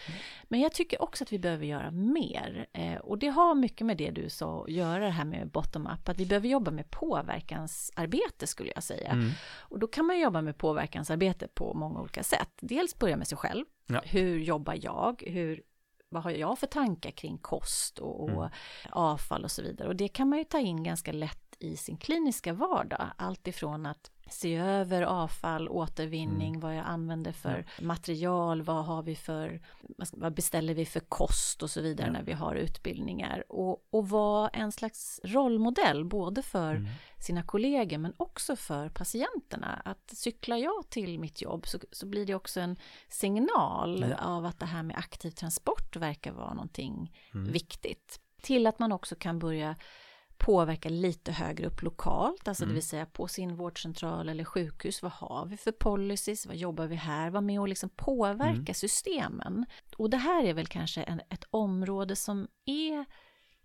[0.07, 0.21] Mm.
[0.45, 3.97] Men jag tycker också att vi behöver göra mer eh, och det har mycket med
[3.97, 8.47] det du sa att göra det här med bottom-up, att vi behöver jobba med påverkansarbete
[8.47, 9.11] skulle jag säga.
[9.11, 9.31] Mm.
[9.59, 12.51] Och då kan man jobba med påverkansarbete på många olika sätt.
[12.61, 13.65] Dels börja med sig själv.
[13.87, 14.01] Ja.
[14.05, 15.23] Hur jobbar jag?
[15.27, 15.63] Hur
[16.09, 18.51] vad har jag för tankar kring kost och, och mm.
[18.91, 19.89] avfall och så vidare.
[19.89, 23.11] Och det kan man ju ta in ganska lätt i sin kliniska vardag.
[23.17, 26.61] Allt ifrån att se över avfall, återvinning, mm.
[26.61, 27.85] vad jag använder för ja.
[27.85, 29.61] material, vad har vi för,
[30.13, 32.13] vad beställer vi för kost och så vidare ja.
[32.13, 33.45] när vi har utbildningar.
[33.49, 36.89] Och, och vara en slags rollmodell, både för mm.
[37.19, 39.83] sina kollegor men också för patienterna.
[39.85, 42.77] Att cyklar jag till mitt jobb så, så blir det också en
[43.09, 44.17] signal ja.
[44.17, 47.53] av att det här med aktiv transport verkar vara någonting mm.
[47.53, 48.21] viktigt.
[48.43, 49.77] Till att man också kan börja
[50.45, 52.69] påverka lite högre upp lokalt, alltså mm.
[52.69, 55.03] det vill säga på sin vårdcentral eller sjukhus.
[55.03, 56.47] Vad har vi för policies?
[56.47, 57.31] Vad jobbar vi här?
[57.31, 58.75] Var med och liksom påverka mm.
[58.75, 59.67] systemen.
[59.97, 63.05] Och det här är väl kanske en, ett område som är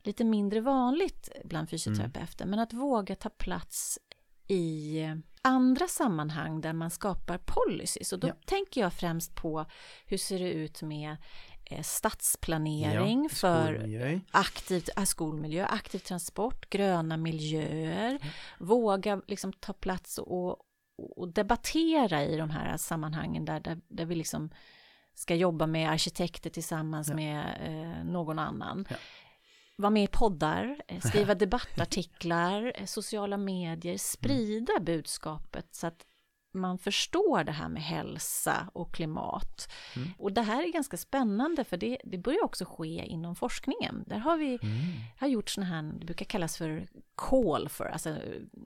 [0.03, 2.51] lite mindre vanligt bland fysioterapeuter, mm.
[2.51, 3.99] men att våga ta plats
[4.47, 5.05] i
[5.41, 8.13] andra sammanhang där man skapar policies.
[8.13, 8.33] Och då ja.
[8.45, 9.65] tänker jag främst på
[10.05, 11.17] hur ser det ut med
[11.83, 14.19] stadsplanering ja, för skolmiljö.
[14.31, 18.27] Aktivt, äh, skolmiljö, aktiv transport, gröna miljöer, mm.
[18.59, 20.57] våga liksom ta plats och,
[21.15, 24.49] och debattera i de här sammanhangen där, där, där vi liksom
[25.13, 27.15] ska jobba med arkitekter tillsammans ja.
[27.15, 28.85] med eh, någon annan.
[28.89, 28.95] Ja.
[29.75, 34.85] Vara med i poddar, eh, skriva debattartiklar, eh, sociala medier, sprida mm.
[34.85, 36.05] budskapet så att
[36.51, 39.71] man förstår det här med hälsa och klimat.
[39.95, 40.09] Mm.
[40.17, 44.03] Och det här är ganska spännande för det, det börjar också ske inom forskningen.
[44.07, 44.77] Där har vi mm.
[45.19, 48.17] har gjort sådana här, det brukar kallas för call for, alltså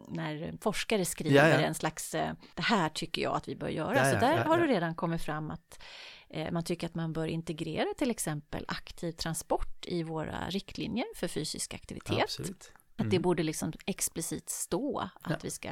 [0.07, 1.67] när forskare skriver ja, ja.
[1.67, 3.97] en slags, eh, det här tycker jag att vi bör göra.
[3.97, 5.83] Ja, Så där har det redan kommit fram att
[6.29, 11.27] eh, man tycker att man bör integrera till exempel aktiv transport i våra riktlinjer för
[11.27, 12.23] fysisk aktivitet.
[12.23, 12.71] Absolut.
[12.95, 13.21] Att det mm.
[13.21, 15.35] borde liksom explicit stå att ja.
[15.43, 15.69] vi ska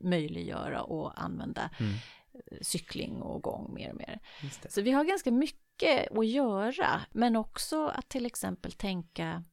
[0.00, 1.92] möjliggöra och använda mm.
[2.32, 4.20] Eh, cykling och gång mer och mer.
[4.68, 9.44] Så vi har ganska mycket att göra, men också att till exempel tänka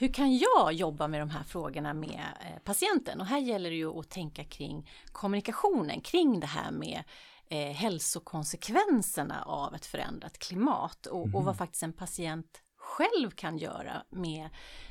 [0.00, 3.20] hur kan jag jobba med de här frågorna med eh, patienten?
[3.20, 7.04] Och här gäller det ju att tänka kring kommunikationen, kring det här med
[7.50, 11.34] eh, hälsokonsekvenserna av ett förändrat klimat och, mm.
[11.34, 14.48] och vad faktiskt en patient själv kan göra med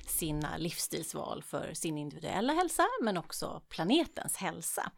[0.08, 4.92] sina livsstilsval för sin individuella hälsa men också planetens hälsa.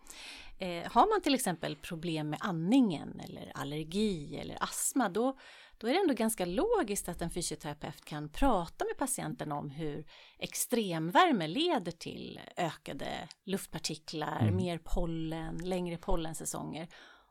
[0.59, 5.38] Eh, har man till exempel problem med andningen eller allergi eller astma då,
[5.77, 10.05] då är det ändå ganska logiskt att en fysioterapeut kan prata med patienten om hur
[10.39, 14.55] extremvärme leder till ökade luftpartiklar, mm.
[14.55, 16.88] mer pollen, längre pollensäsonger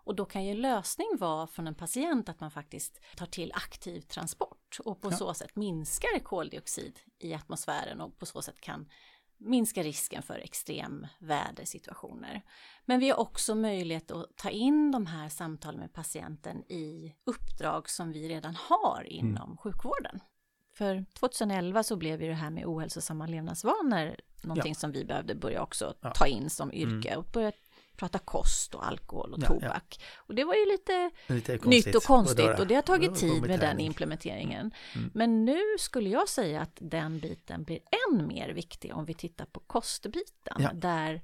[0.09, 3.52] och då kan ju en lösning vara från en patient att man faktiskt tar till
[3.54, 5.16] aktiv transport och på ja.
[5.16, 8.88] så sätt minskar koldioxid i atmosfären och på så sätt kan
[9.38, 12.42] minska risken för extremvädersituationer.
[12.85, 17.90] Men vi har också möjlighet att ta in de här samtalen med patienten i uppdrag
[17.90, 19.12] som vi redan har mm.
[19.12, 19.57] inom mm.
[19.57, 20.20] sjukvården.
[20.74, 24.78] För 2011 så blev ju det här med ohälsosamma levnadsvanor någonting ja.
[24.78, 26.11] som vi behövde börja också ja.
[26.11, 27.18] ta in som yrke mm.
[27.18, 27.52] och börja
[27.99, 29.97] prata kost och alkohol och ja, tobak.
[29.99, 30.05] Ja.
[30.17, 33.43] Och det var ju lite, lite nytt och konstigt och, och det har tagit tid
[33.43, 34.71] med den implementeringen.
[34.95, 35.11] Mm.
[35.15, 39.45] Men nu skulle jag säga att den biten blir än mer viktig om vi tittar
[39.45, 40.57] på kostbiten.
[40.59, 40.71] Ja.
[40.73, 41.23] Där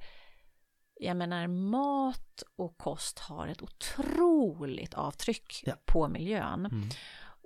[1.01, 6.67] jag menar mat och kost har ett otroligt avtryck på miljön.
[6.67, 6.89] Mm.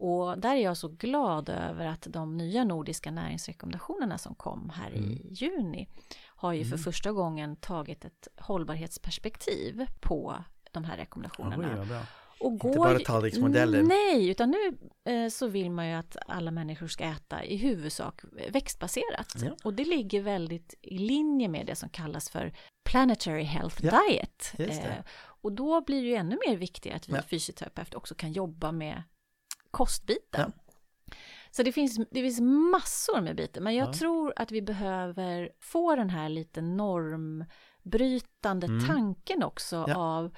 [0.00, 4.90] Och där är jag så glad över att de nya nordiska näringsrekommendationerna som kom här
[4.90, 5.10] mm.
[5.10, 5.88] i juni
[6.38, 6.78] har ju för mm.
[6.78, 11.86] första gången tagit ett hållbarhetsperspektiv på de här rekommendationerna.
[11.90, 12.02] Ja,
[12.40, 13.84] och går, Inte bara tallriksmodellen.
[13.88, 14.78] Nej, utan nu
[15.12, 18.20] eh, så vill man ju att alla människor ska äta i huvudsak
[18.50, 19.34] växtbaserat.
[19.42, 19.56] Ja.
[19.64, 22.52] Och det ligger väldigt i linje med det som kallas för
[22.90, 24.54] Planetary Health ja, Diet.
[24.58, 27.22] Eh, och då blir det ju ännu mer viktigt att vi ja.
[27.22, 29.02] fysioterapeuter också kan jobba med
[29.70, 30.52] kostbiten.
[31.58, 32.40] Så det finns, det finns
[32.72, 33.92] massor med bitar, men jag ja.
[33.92, 38.86] tror att vi behöver få den här lite normbrytande mm.
[38.86, 39.96] tanken också ja.
[39.96, 40.34] av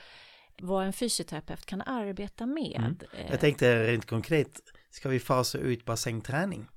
[0.61, 2.77] vad en fysioterapeut kan arbeta med.
[2.79, 2.97] Mm.
[3.31, 6.69] Jag tänkte rent konkret, ska vi fasa ut bassängträning?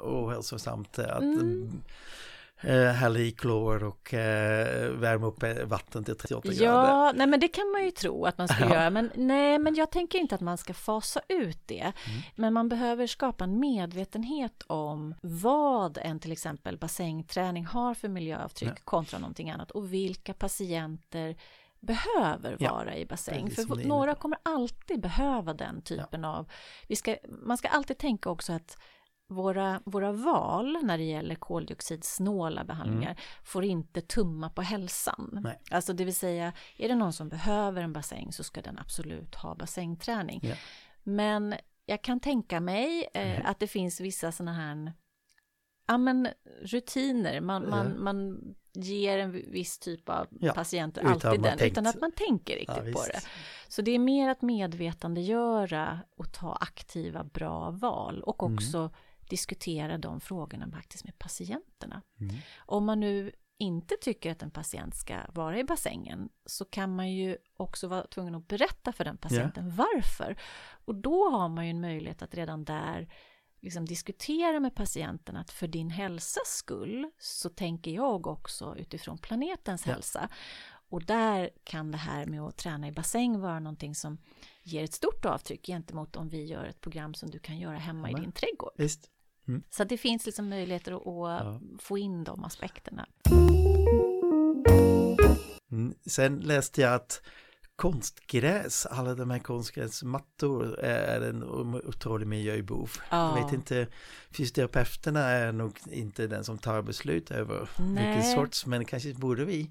[0.00, 1.70] Ohälsosamt att mm eh,
[2.58, 6.88] hälla i klor och eh, värma upp eh, vatten till 38 ja, grader.
[6.88, 8.74] Ja, nej men det kan man ju tro att man ska ja.
[8.74, 11.80] göra, men nej, men jag tänker inte att man ska fasa ut det.
[11.80, 12.22] Mm.
[12.34, 18.70] Men man behöver skapa en medvetenhet om vad en till exempel bassängträning har för miljöavtryck
[18.70, 18.82] ja.
[18.84, 21.36] kontra någonting annat och vilka patienter
[21.80, 23.50] behöver vara ja, i bassäng.
[23.50, 26.36] För några kommer alltid behöva den typen ja.
[26.36, 26.50] av...
[26.88, 28.78] Vi ska, man ska alltid tänka också att
[29.28, 33.22] våra, våra val när det gäller koldioxidsnåla behandlingar mm.
[33.44, 35.38] får inte tumma på hälsan.
[35.42, 35.60] Nej.
[35.70, 39.34] Alltså det vill säga, är det någon som behöver en bassäng så ska den absolut
[39.34, 40.40] ha bassängträning.
[40.42, 40.54] Ja.
[41.02, 41.54] Men
[41.86, 43.46] jag kan tänka mig eh, mm.
[43.46, 44.92] att det finns vissa sådana här
[45.86, 46.28] ja, men,
[46.62, 47.40] rutiner.
[47.40, 48.40] Man, man, man
[48.72, 51.72] ger en viss typ av ja, patienter alltid den, tänkt.
[51.72, 53.20] utan att man tänker riktigt ja, på det.
[53.68, 58.54] Så det är mer att medvetandegöra och ta aktiva, bra val och mm.
[58.54, 58.90] också mm.
[59.28, 62.02] Diskutera de frågorna faktiskt med patienterna.
[62.20, 62.36] Mm.
[62.58, 67.12] Om man nu inte tycker att en patient ska vara i bassängen så kan man
[67.12, 69.76] ju också vara tvungen att berätta för den patienten yeah.
[69.76, 70.36] varför.
[70.84, 73.08] Och då har man ju en möjlighet att redan där
[73.60, 79.86] liksom diskutera med patienten att för din hälsas skull så tänker jag också utifrån planetens
[79.86, 79.92] ja.
[79.92, 80.28] hälsa.
[80.88, 84.18] Och där kan det här med att träna i bassäng vara någonting som
[84.62, 88.10] ger ett stort avtryck gentemot om vi gör ett program som du kan göra hemma
[88.10, 88.18] ja.
[88.18, 88.72] i din trädgård.
[88.76, 89.10] Visst.
[89.48, 89.62] Mm.
[89.70, 91.60] Så det finns liksom möjligheter att, ja.
[91.78, 93.06] få in de aspekterna.
[95.70, 95.94] Mm.
[96.06, 97.22] Sen läste jag att
[97.76, 101.42] konstgräs, alla de här konstgräsmattor är en
[101.74, 102.90] otrolig miljöbov.
[103.10, 103.36] Ja.
[103.38, 103.86] Jag vet inte,
[104.30, 108.06] fysioterapeuterna är nog inte den som tar beslut över Nej.
[108.06, 109.70] vilken sorts, men kanske borde vi.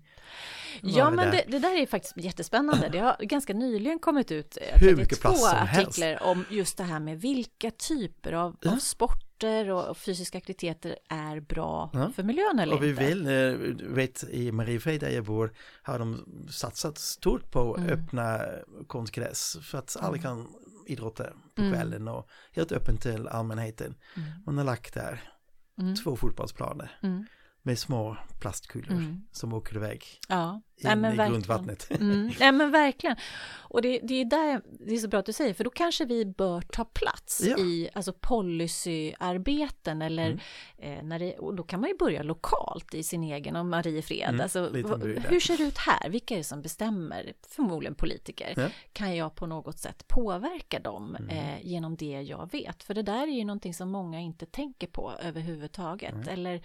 [0.81, 2.89] Ja, men det, det, där är faktiskt jättespännande.
[2.89, 6.23] Det har ganska nyligen kommit ut eh, Hur mycket två artiklar helst.
[6.23, 8.71] om just det här med vilka typer av, ja.
[8.71, 12.11] av sport sporter och fysiska aktiviteter är bra ja.
[12.15, 13.05] för miljön eller och vi inte.
[13.05, 17.89] vill, eh, vet i Mariefred där jag bor har de satsat stort på mm.
[17.89, 18.41] öppna
[18.87, 20.21] konstgräs för att alla mm.
[20.21, 20.47] kan
[20.87, 21.23] idrotta
[21.55, 21.73] på mm.
[21.73, 23.95] kvällen och helt öppen till allmänheten.
[24.15, 24.29] Mm.
[24.45, 25.21] Man har lagt där
[26.03, 26.99] två fotbollsplaner.
[27.67, 29.21] Med små plastkulor mm.
[29.31, 30.61] som åker iväg ja.
[30.77, 31.91] in Nej, i grundvattnet.
[31.91, 32.31] Mm.
[32.39, 33.15] Nej men verkligen.
[33.55, 36.05] Och det, det, är där, det är så bra att du säger, för då kanske
[36.05, 37.57] vi bör ta plats ja.
[37.57, 40.39] i alltså policyarbeten eller mm.
[40.77, 44.29] eh, när det, och då kan man ju börja lokalt i sin egen och Mariefred.
[44.29, 44.41] Mm.
[44.41, 44.69] Alltså,
[45.29, 46.09] hur ser det ut här?
[46.09, 47.33] Vilka är det som bestämmer?
[47.47, 48.53] Förmodligen politiker.
[48.57, 48.67] Ja.
[48.93, 51.29] Kan jag på något sätt påverka dem mm.
[51.29, 52.83] eh, genom det jag vet?
[52.83, 56.27] För det där är ju någonting som många inte tänker på överhuvudtaget.
[56.27, 56.61] Eller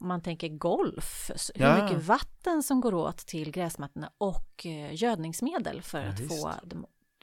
[0.00, 1.84] om man tänker golf, hur ja.
[1.84, 6.52] mycket vatten som går åt till gräsmattorna och eh, gödningsmedel för ja, att få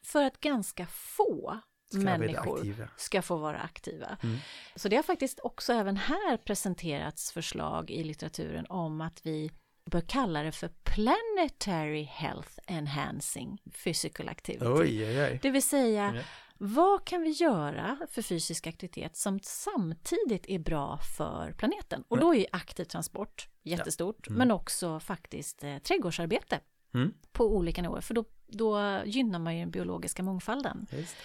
[0.04, 1.60] för att ganska få
[1.90, 4.18] ska människor ska få vara aktiva.
[4.24, 4.38] Mm.
[4.76, 9.52] Så det har faktiskt också även här presenterats förslag i litteraturen om att vi
[9.86, 14.66] bör kalla det för Planetary Health Enhancing Physical Activity.
[14.66, 15.40] Oj, oj, oj.
[15.42, 16.24] Det vill säga.
[16.58, 22.04] Vad kan vi göra för fysisk aktivitet som samtidigt är bra för planeten?
[22.08, 24.30] Och då är aktiv transport jättestort, ja.
[24.30, 24.38] mm.
[24.38, 26.60] men också faktiskt eh, trädgårdsarbete
[26.94, 27.14] mm.
[27.32, 30.88] på olika nivåer, för då, då gynnar man ju den biologiska mångfalden.
[30.92, 31.16] Just.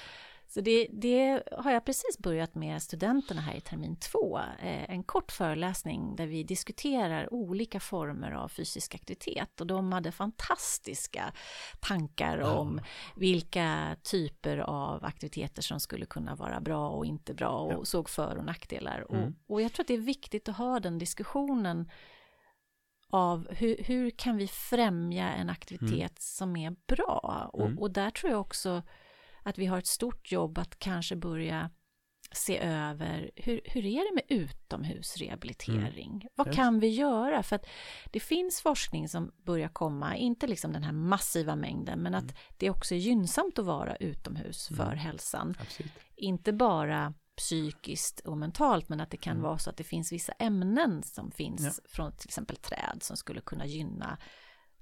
[0.55, 4.39] Så det, det, har jag precis börjat med studenterna här i termin två.
[4.39, 10.13] Eh, en kort föreläsning där vi diskuterar olika former av fysisk aktivitet och de hade
[10.13, 11.33] fantastiska
[11.81, 12.53] tankar ja.
[12.53, 12.81] om
[13.17, 17.85] vilka typer av aktiviteter som skulle kunna vara bra och inte bra och ja.
[17.85, 19.07] såg för och nackdelar.
[19.11, 19.23] Mm.
[19.23, 21.91] Och, och jag tror att det är viktigt att ha den diskussionen
[23.11, 26.11] av hur, hur kan vi främja en aktivitet mm.
[26.19, 27.51] som är bra?
[27.53, 27.79] Och, mm.
[27.79, 28.83] och där tror jag också
[29.43, 31.71] att vi har ett stort jobb att kanske börja
[32.33, 36.11] se över hur, hur är det med utomhusrehabilitering?
[36.11, 36.29] Mm.
[36.35, 37.43] Vad kan vi göra?
[37.43, 37.67] För att
[38.11, 42.35] det finns forskning som börjar komma, inte liksom den här massiva mängden, men att mm.
[42.59, 44.77] det också är gynnsamt att vara utomhus mm.
[44.77, 45.55] för hälsan.
[45.61, 45.93] Absolut.
[46.17, 49.43] Inte bara psykiskt och mentalt, men att det kan mm.
[49.43, 51.89] vara så att det finns vissa ämnen som finns ja.
[51.89, 54.19] från till exempel träd som skulle kunna gynna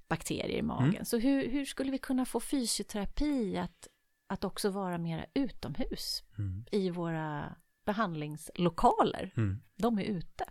[0.09, 0.95] bakterier i magen.
[0.95, 1.05] Mm.
[1.05, 3.89] Så hur, hur skulle vi kunna få fysioterapi att
[4.29, 6.65] att också vara mera utomhus mm.
[6.71, 9.33] i våra behandlingslokaler.
[9.37, 9.61] Mm.
[9.77, 10.45] De är ute.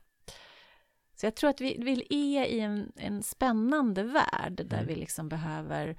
[1.16, 4.88] Så jag tror att vi, vi är i en, en spännande värld där mm.
[4.88, 5.98] vi liksom behöver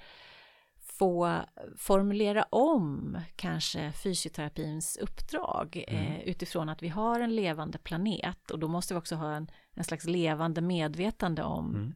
[0.98, 1.40] få
[1.76, 6.04] formulera om kanske fysioterapins uppdrag mm.
[6.04, 9.50] eh, utifrån att vi har en levande planet och då måste vi också ha en,
[9.74, 11.94] en slags levande medvetande om mm.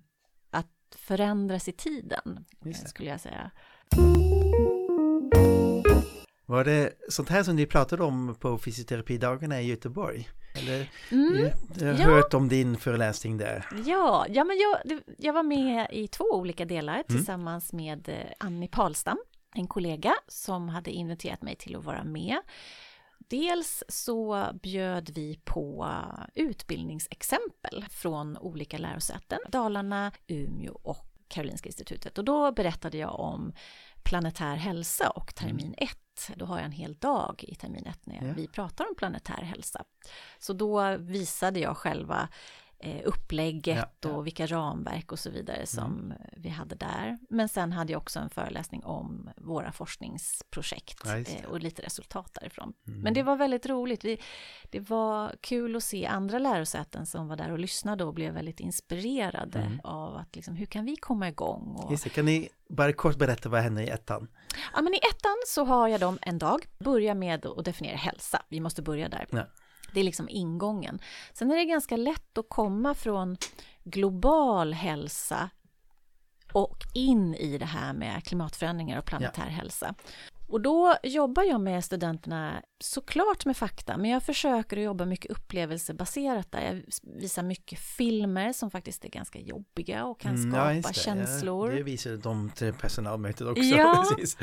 [0.50, 2.44] att förändras i tiden,
[2.86, 3.50] skulle jag säga.
[6.52, 10.28] Var det sånt här som ni pratade om på fysioterapidagarna i Göteborg?
[10.54, 11.50] Eller, mm,
[11.80, 12.04] jag har ja.
[12.04, 13.66] hört om din föreläsning där.
[13.86, 17.04] Ja, ja men jag, jag var med i två olika delar mm.
[17.08, 19.18] tillsammans med eh, Annie Palstam,
[19.54, 22.38] en kollega som hade inviterat mig till att vara med.
[23.18, 25.94] Dels så bjöd vi på
[26.34, 32.18] utbildningsexempel från olika lärosäten, Dalarna, Umeå och Karolinska institutet.
[32.18, 33.52] Och då berättade jag om
[34.02, 35.96] planetär hälsa och termin 1 mm
[36.36, 38.34] då har jag en hel dag i termin 1 när ja.
[38.36, 39.84] vi pratar om planetär hälsa.
[40.38, 42.28] Så då visade jag själva
[42.82, 46.18] eh, upplägget ja, och vilka ramverk och så vidare som mm.
[46.36, 47.18] vi hade där.
[47.30, 52.72] Men sen hade jag också en föreläsning om våra forskningsprojekt eh, och lite resultat därifrån.
[52.86, 53.00] Mm.
[53.00, 54.04] Men det var väldigt roligt.
[54.04, 54.20] Vi,
[54.70, 58.60] det var kul att se andra lärosäten som var där och lyssnade och blev väldigt
[58.60, 59.80] inspirerade mm.
[59.84, 61.76] av att liksom, hur kan vi komma igång?
[61.76, 61.92] Och...
[61.92, 64.28] Just det, kan ni bara kort berätta vad händer i ettan?
[64.74, 68.42] Ja, men i ettan så har jag dem en dag, börja med att definiera hälsa.
[68.48, 69.26] Vi måste börja där.
[69.30, 69.46] Ja.
[69.92, 71.00] Det är liksom ingången.
[71.32, 73.36] Sen är det ganska lätt att komma från
[73.84, 75.50] global hälsa
[76.52, 79.52] och in i det här med klimatförändringar och planetär ja.
[79.52, 79.94] hälsa.
[80.52, 85.30] Och då jobbar jag med studenterna såklart med fakta, men jag försöker att jobba mycket
[85.30, 86.60] upplevelsebaserat där.
[86.62, 86.82] Jag
[87.20, 91.70] visar mycket filmer som faktiskt är ganska jobbiga och kan skapa mm, ja, känslor.
[91.70, 93.62] Ja, det visar de till personalmötet också.
[93.76, 94.36] Ja, precis.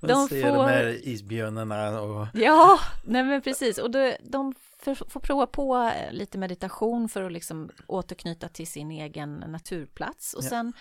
[0.00, 0.56] de ser får...
[0.56, 2.26] de här isbjörnarna och...
[2.34, 3.78] Ja, nej men precis.
[3.78, 4.54] Och då, de
[4.84, 10.34] får prova på lite meditation för att liksom återknyta till sin egen naturplats.
[10.34, 10.48] Och ja.
[10.48, 10.72] sen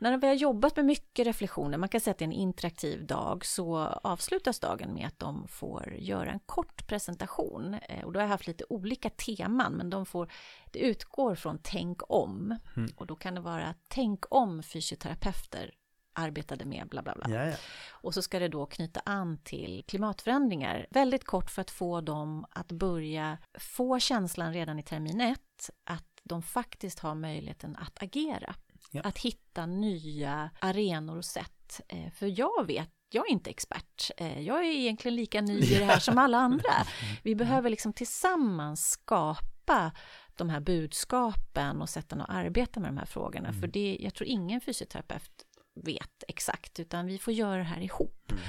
[0.00, 3.06] när vi har jobbat med mycket reflektioner, man kan säga att det är en interaktiv
[3.06, 7.76] dag, så avslutas dagen med att de får göra en kort presentation.
[7.88, 10.32] Eh, och då har jag haft lite olika teman, men de får,
[10.70, 12.58] det utgår från tänk om.
[12.76, 12.90] Mm.
[12.96, 15.74] Och då kan det vara tänk om fysioterapeuter
[16.12, 17.34] arbetade med bla bla bla.
[17.34, 17.56] Jaja.
[17.90, 20.86] Och så ska det då knyta an till klimatförändringar.
[20.90, 26.20] Väldigt kort för att få dem att börja få känslan redan i termin ett att
[26.22, 28.54] de faktiskt har möjligheten att agera.
[28.90, 29.00] Ja.
[29.04, 31.80] Att hitta nya arenor och sätt.
[31.88, 34.10] Eh, för jag vet jag är inte expert.
[34.16, 36.72] Eh, jag är egentligen lika ny i det här som alla andra.
[37.22, 39.92] Vi behöver liksom tillsammans skapa
[40.36, 43.48] de här budskapen och sätten att arbeta med de här frågorna.
[43.48, 43.60] Mm.
[43.60, 48.32] För det, jag tror ingen fysioterapeut vet exakt, utan vi får göra det här ihop.
[48.32, 48.42] Mm.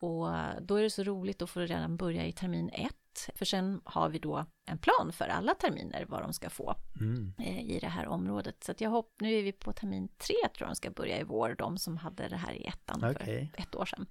[0.00, 0.28] Och
[0.62, 2.94] då är det så roligt att få redan börja i termin ett
[3.34, 7.32] för sen har vi då en plan för alla terminer vad de ska få mm.
[7.38, 8.64] Eh, i det här området.
[8.64, 11.22] Så jag hoppas, nu är vi på termin tre tror jag de ska börja i
[11.22, 13.48] vår, de som hade det här i ettan okay.
[13.54, 14.06] för ett år sedan.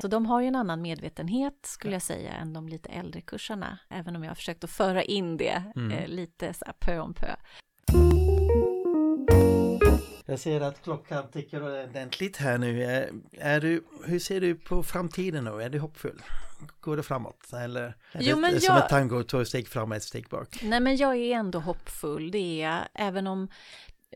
[0.00, 3.78] Så de har ju en annan medvetenhet skulle jag säga än de lite äldre kursarna,
[3.88, 5.90] även om jag har försökt att föra in det mm.
[5.90, 7.36] eh, lite så här pö om pö.
[10.26, 12.84] Jag ser att klockan tickar ordentligt här nu.
[12.84, 15.62] Är, är du, hur ser du på framtiden nu?
[15.62, 16.22] Är du hoppfull?
[16.80, 17.52] Går det framåt?
[17.52, 18.84] Eller är jo, det som jag...
[18.84, 20.60] ett tango, två steg fram och ett steg bak?
[20.62, 22.30] Nej, men jag är ändå hoppfull.
[22.30, 23.48] Det är jag, även om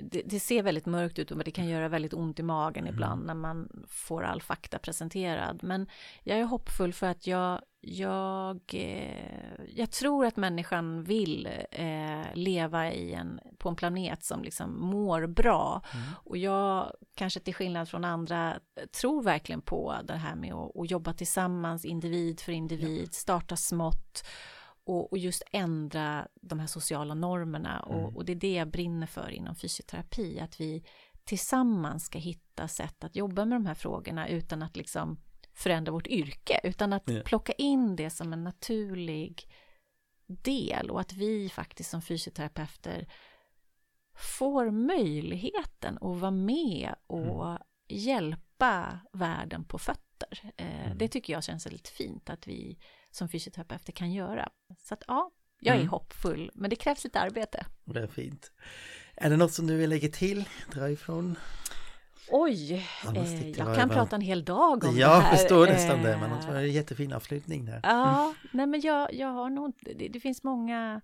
[0.03, 2.94] det, det, ser väldigt mörkt ut och det kan göra väldigt ont i magen mm.
[2.94, 5.61] ibland när man får all fakta presenterad.
[5.62, 5.86] Men
[6.22, 12.92] jag är hoppfull för att jag, jag, eh, jag tror att människan vill eh, leva
[12.92, 15.82] i en, på en planet som liksom mår bra.
[15.94, 16.07] Mm.
[16.24, 18.61] Och jag, kanske till skillnad från andra,
[19.01, 24.24] tror verkligen på det här med att, att jobba tillsammans, individ för individ, starta smått
[24.89, 27.86] och, och, just ändra de här sociala normerna.
[27.86, 28.05] Mm.
[28.05, 30.84] Och, och, det är det jag brinner för inom fysioterapi, att vi
[31.24, 35.20] tillsammans ska hitta sätt att jobba med de här frågorna utan att liksom
[35.55, 37.24] förändra vårt yrke, utan att yeah.
[37.24, 39.49] plocka in det som en naturlig
[40.26, 43.09] del och att vi faktiskt som fysioterapeuter
[44.14, 47.62] får möjligheten att vara med och mm.
[47.89, 50.53] hjälpa världen på fötter.
[50.57, 50.99] Eh, mm.
[50.99, 52.78] Det tycker jag känns väldigt fint att vi
[53.11, 54.48] som fysioterapeuter kan göra.
[54.78, 55.30] Så att ja,
[55.61, 55.90] jag är mm.
[55.90, 57.66] hoppfull, men det krävs lite arbete.
[57.84, 58.52] Det är fint.
[59.14, 61.36] Är det något som du vill lägga till, dra ifrån?
[62.30, 62.74] Oj,
[63.14, 65.30] eh, jag kan prata en hel dag om jag det här.
[65.30, 67.80] Jag förstår nästan det, men det var en jättefin avslutning där.
[67.82, 68.34] Ja, mm.
[68.52, 71.00] nej men jag, jag har nog, det, det finns många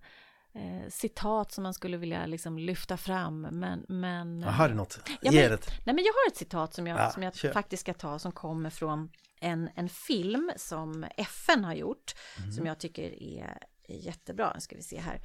[0.55, 3.85] eh, citat som man skulle vilja liksom lyfta fram, men...
[3.87, 4.99] men har du något?
[5.21, 5.67] Ja, Ge det.
[5.85, 8.31] Nej, men jag har ett citat som jag, ja, som jag faktiskt ska ta som
[8.31, 12.51] kommer från en, en film som FN har gjort, mm.
[12.51, 14.51] som jag tycker är, är jättebra.
[14.55, 15.21] Nu ska vi se här.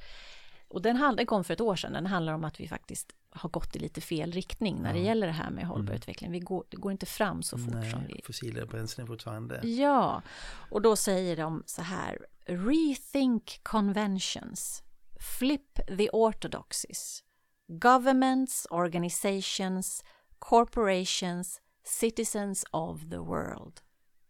[0.67, 1.93] Och den, hand, den kom för ett år sedan.
[1.93, 4.95] Den handlar om att vi faktiskt har gått i lite fel riktning när ja.
[4.95, 5.95] det gäller det här med hållbar mm.
[5.95, 6.31] utveckling.
[6.31, 8.21] Vi går, det går inte fram så fort Nej, som vi...
[8.23, 9.67] fossila bränslen fortfarande.
[9.67, 10.21] Ja,
[10.69, 12.17] och då säger de så här.
[12.45, 14.83] Rethink conventions.
[15.21, 17.23] Flip the orthodoxies.
[17.67, 20.03] Governments, organizations,
[20.39, 23.81] corporations, citizens of the world.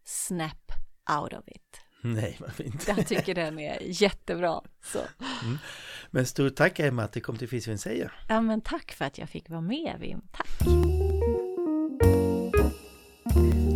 [0.04, 0.72] Snap
[1.20, 1.82] out of it.
[2.04, 2.88] Nej, vad fint.
[2.88, 4.62] Jag tycker den är jättebra.
[4.84, 5.00] Så.
[5.44, 5.58] Mm.
[6.12, 8.26] Men stort tack Emma att du kom till Fysion säger.
[8.30, 10.22] Ja, men tack för att jag fick vara med Wim.
[10.32, 10.48] Tack.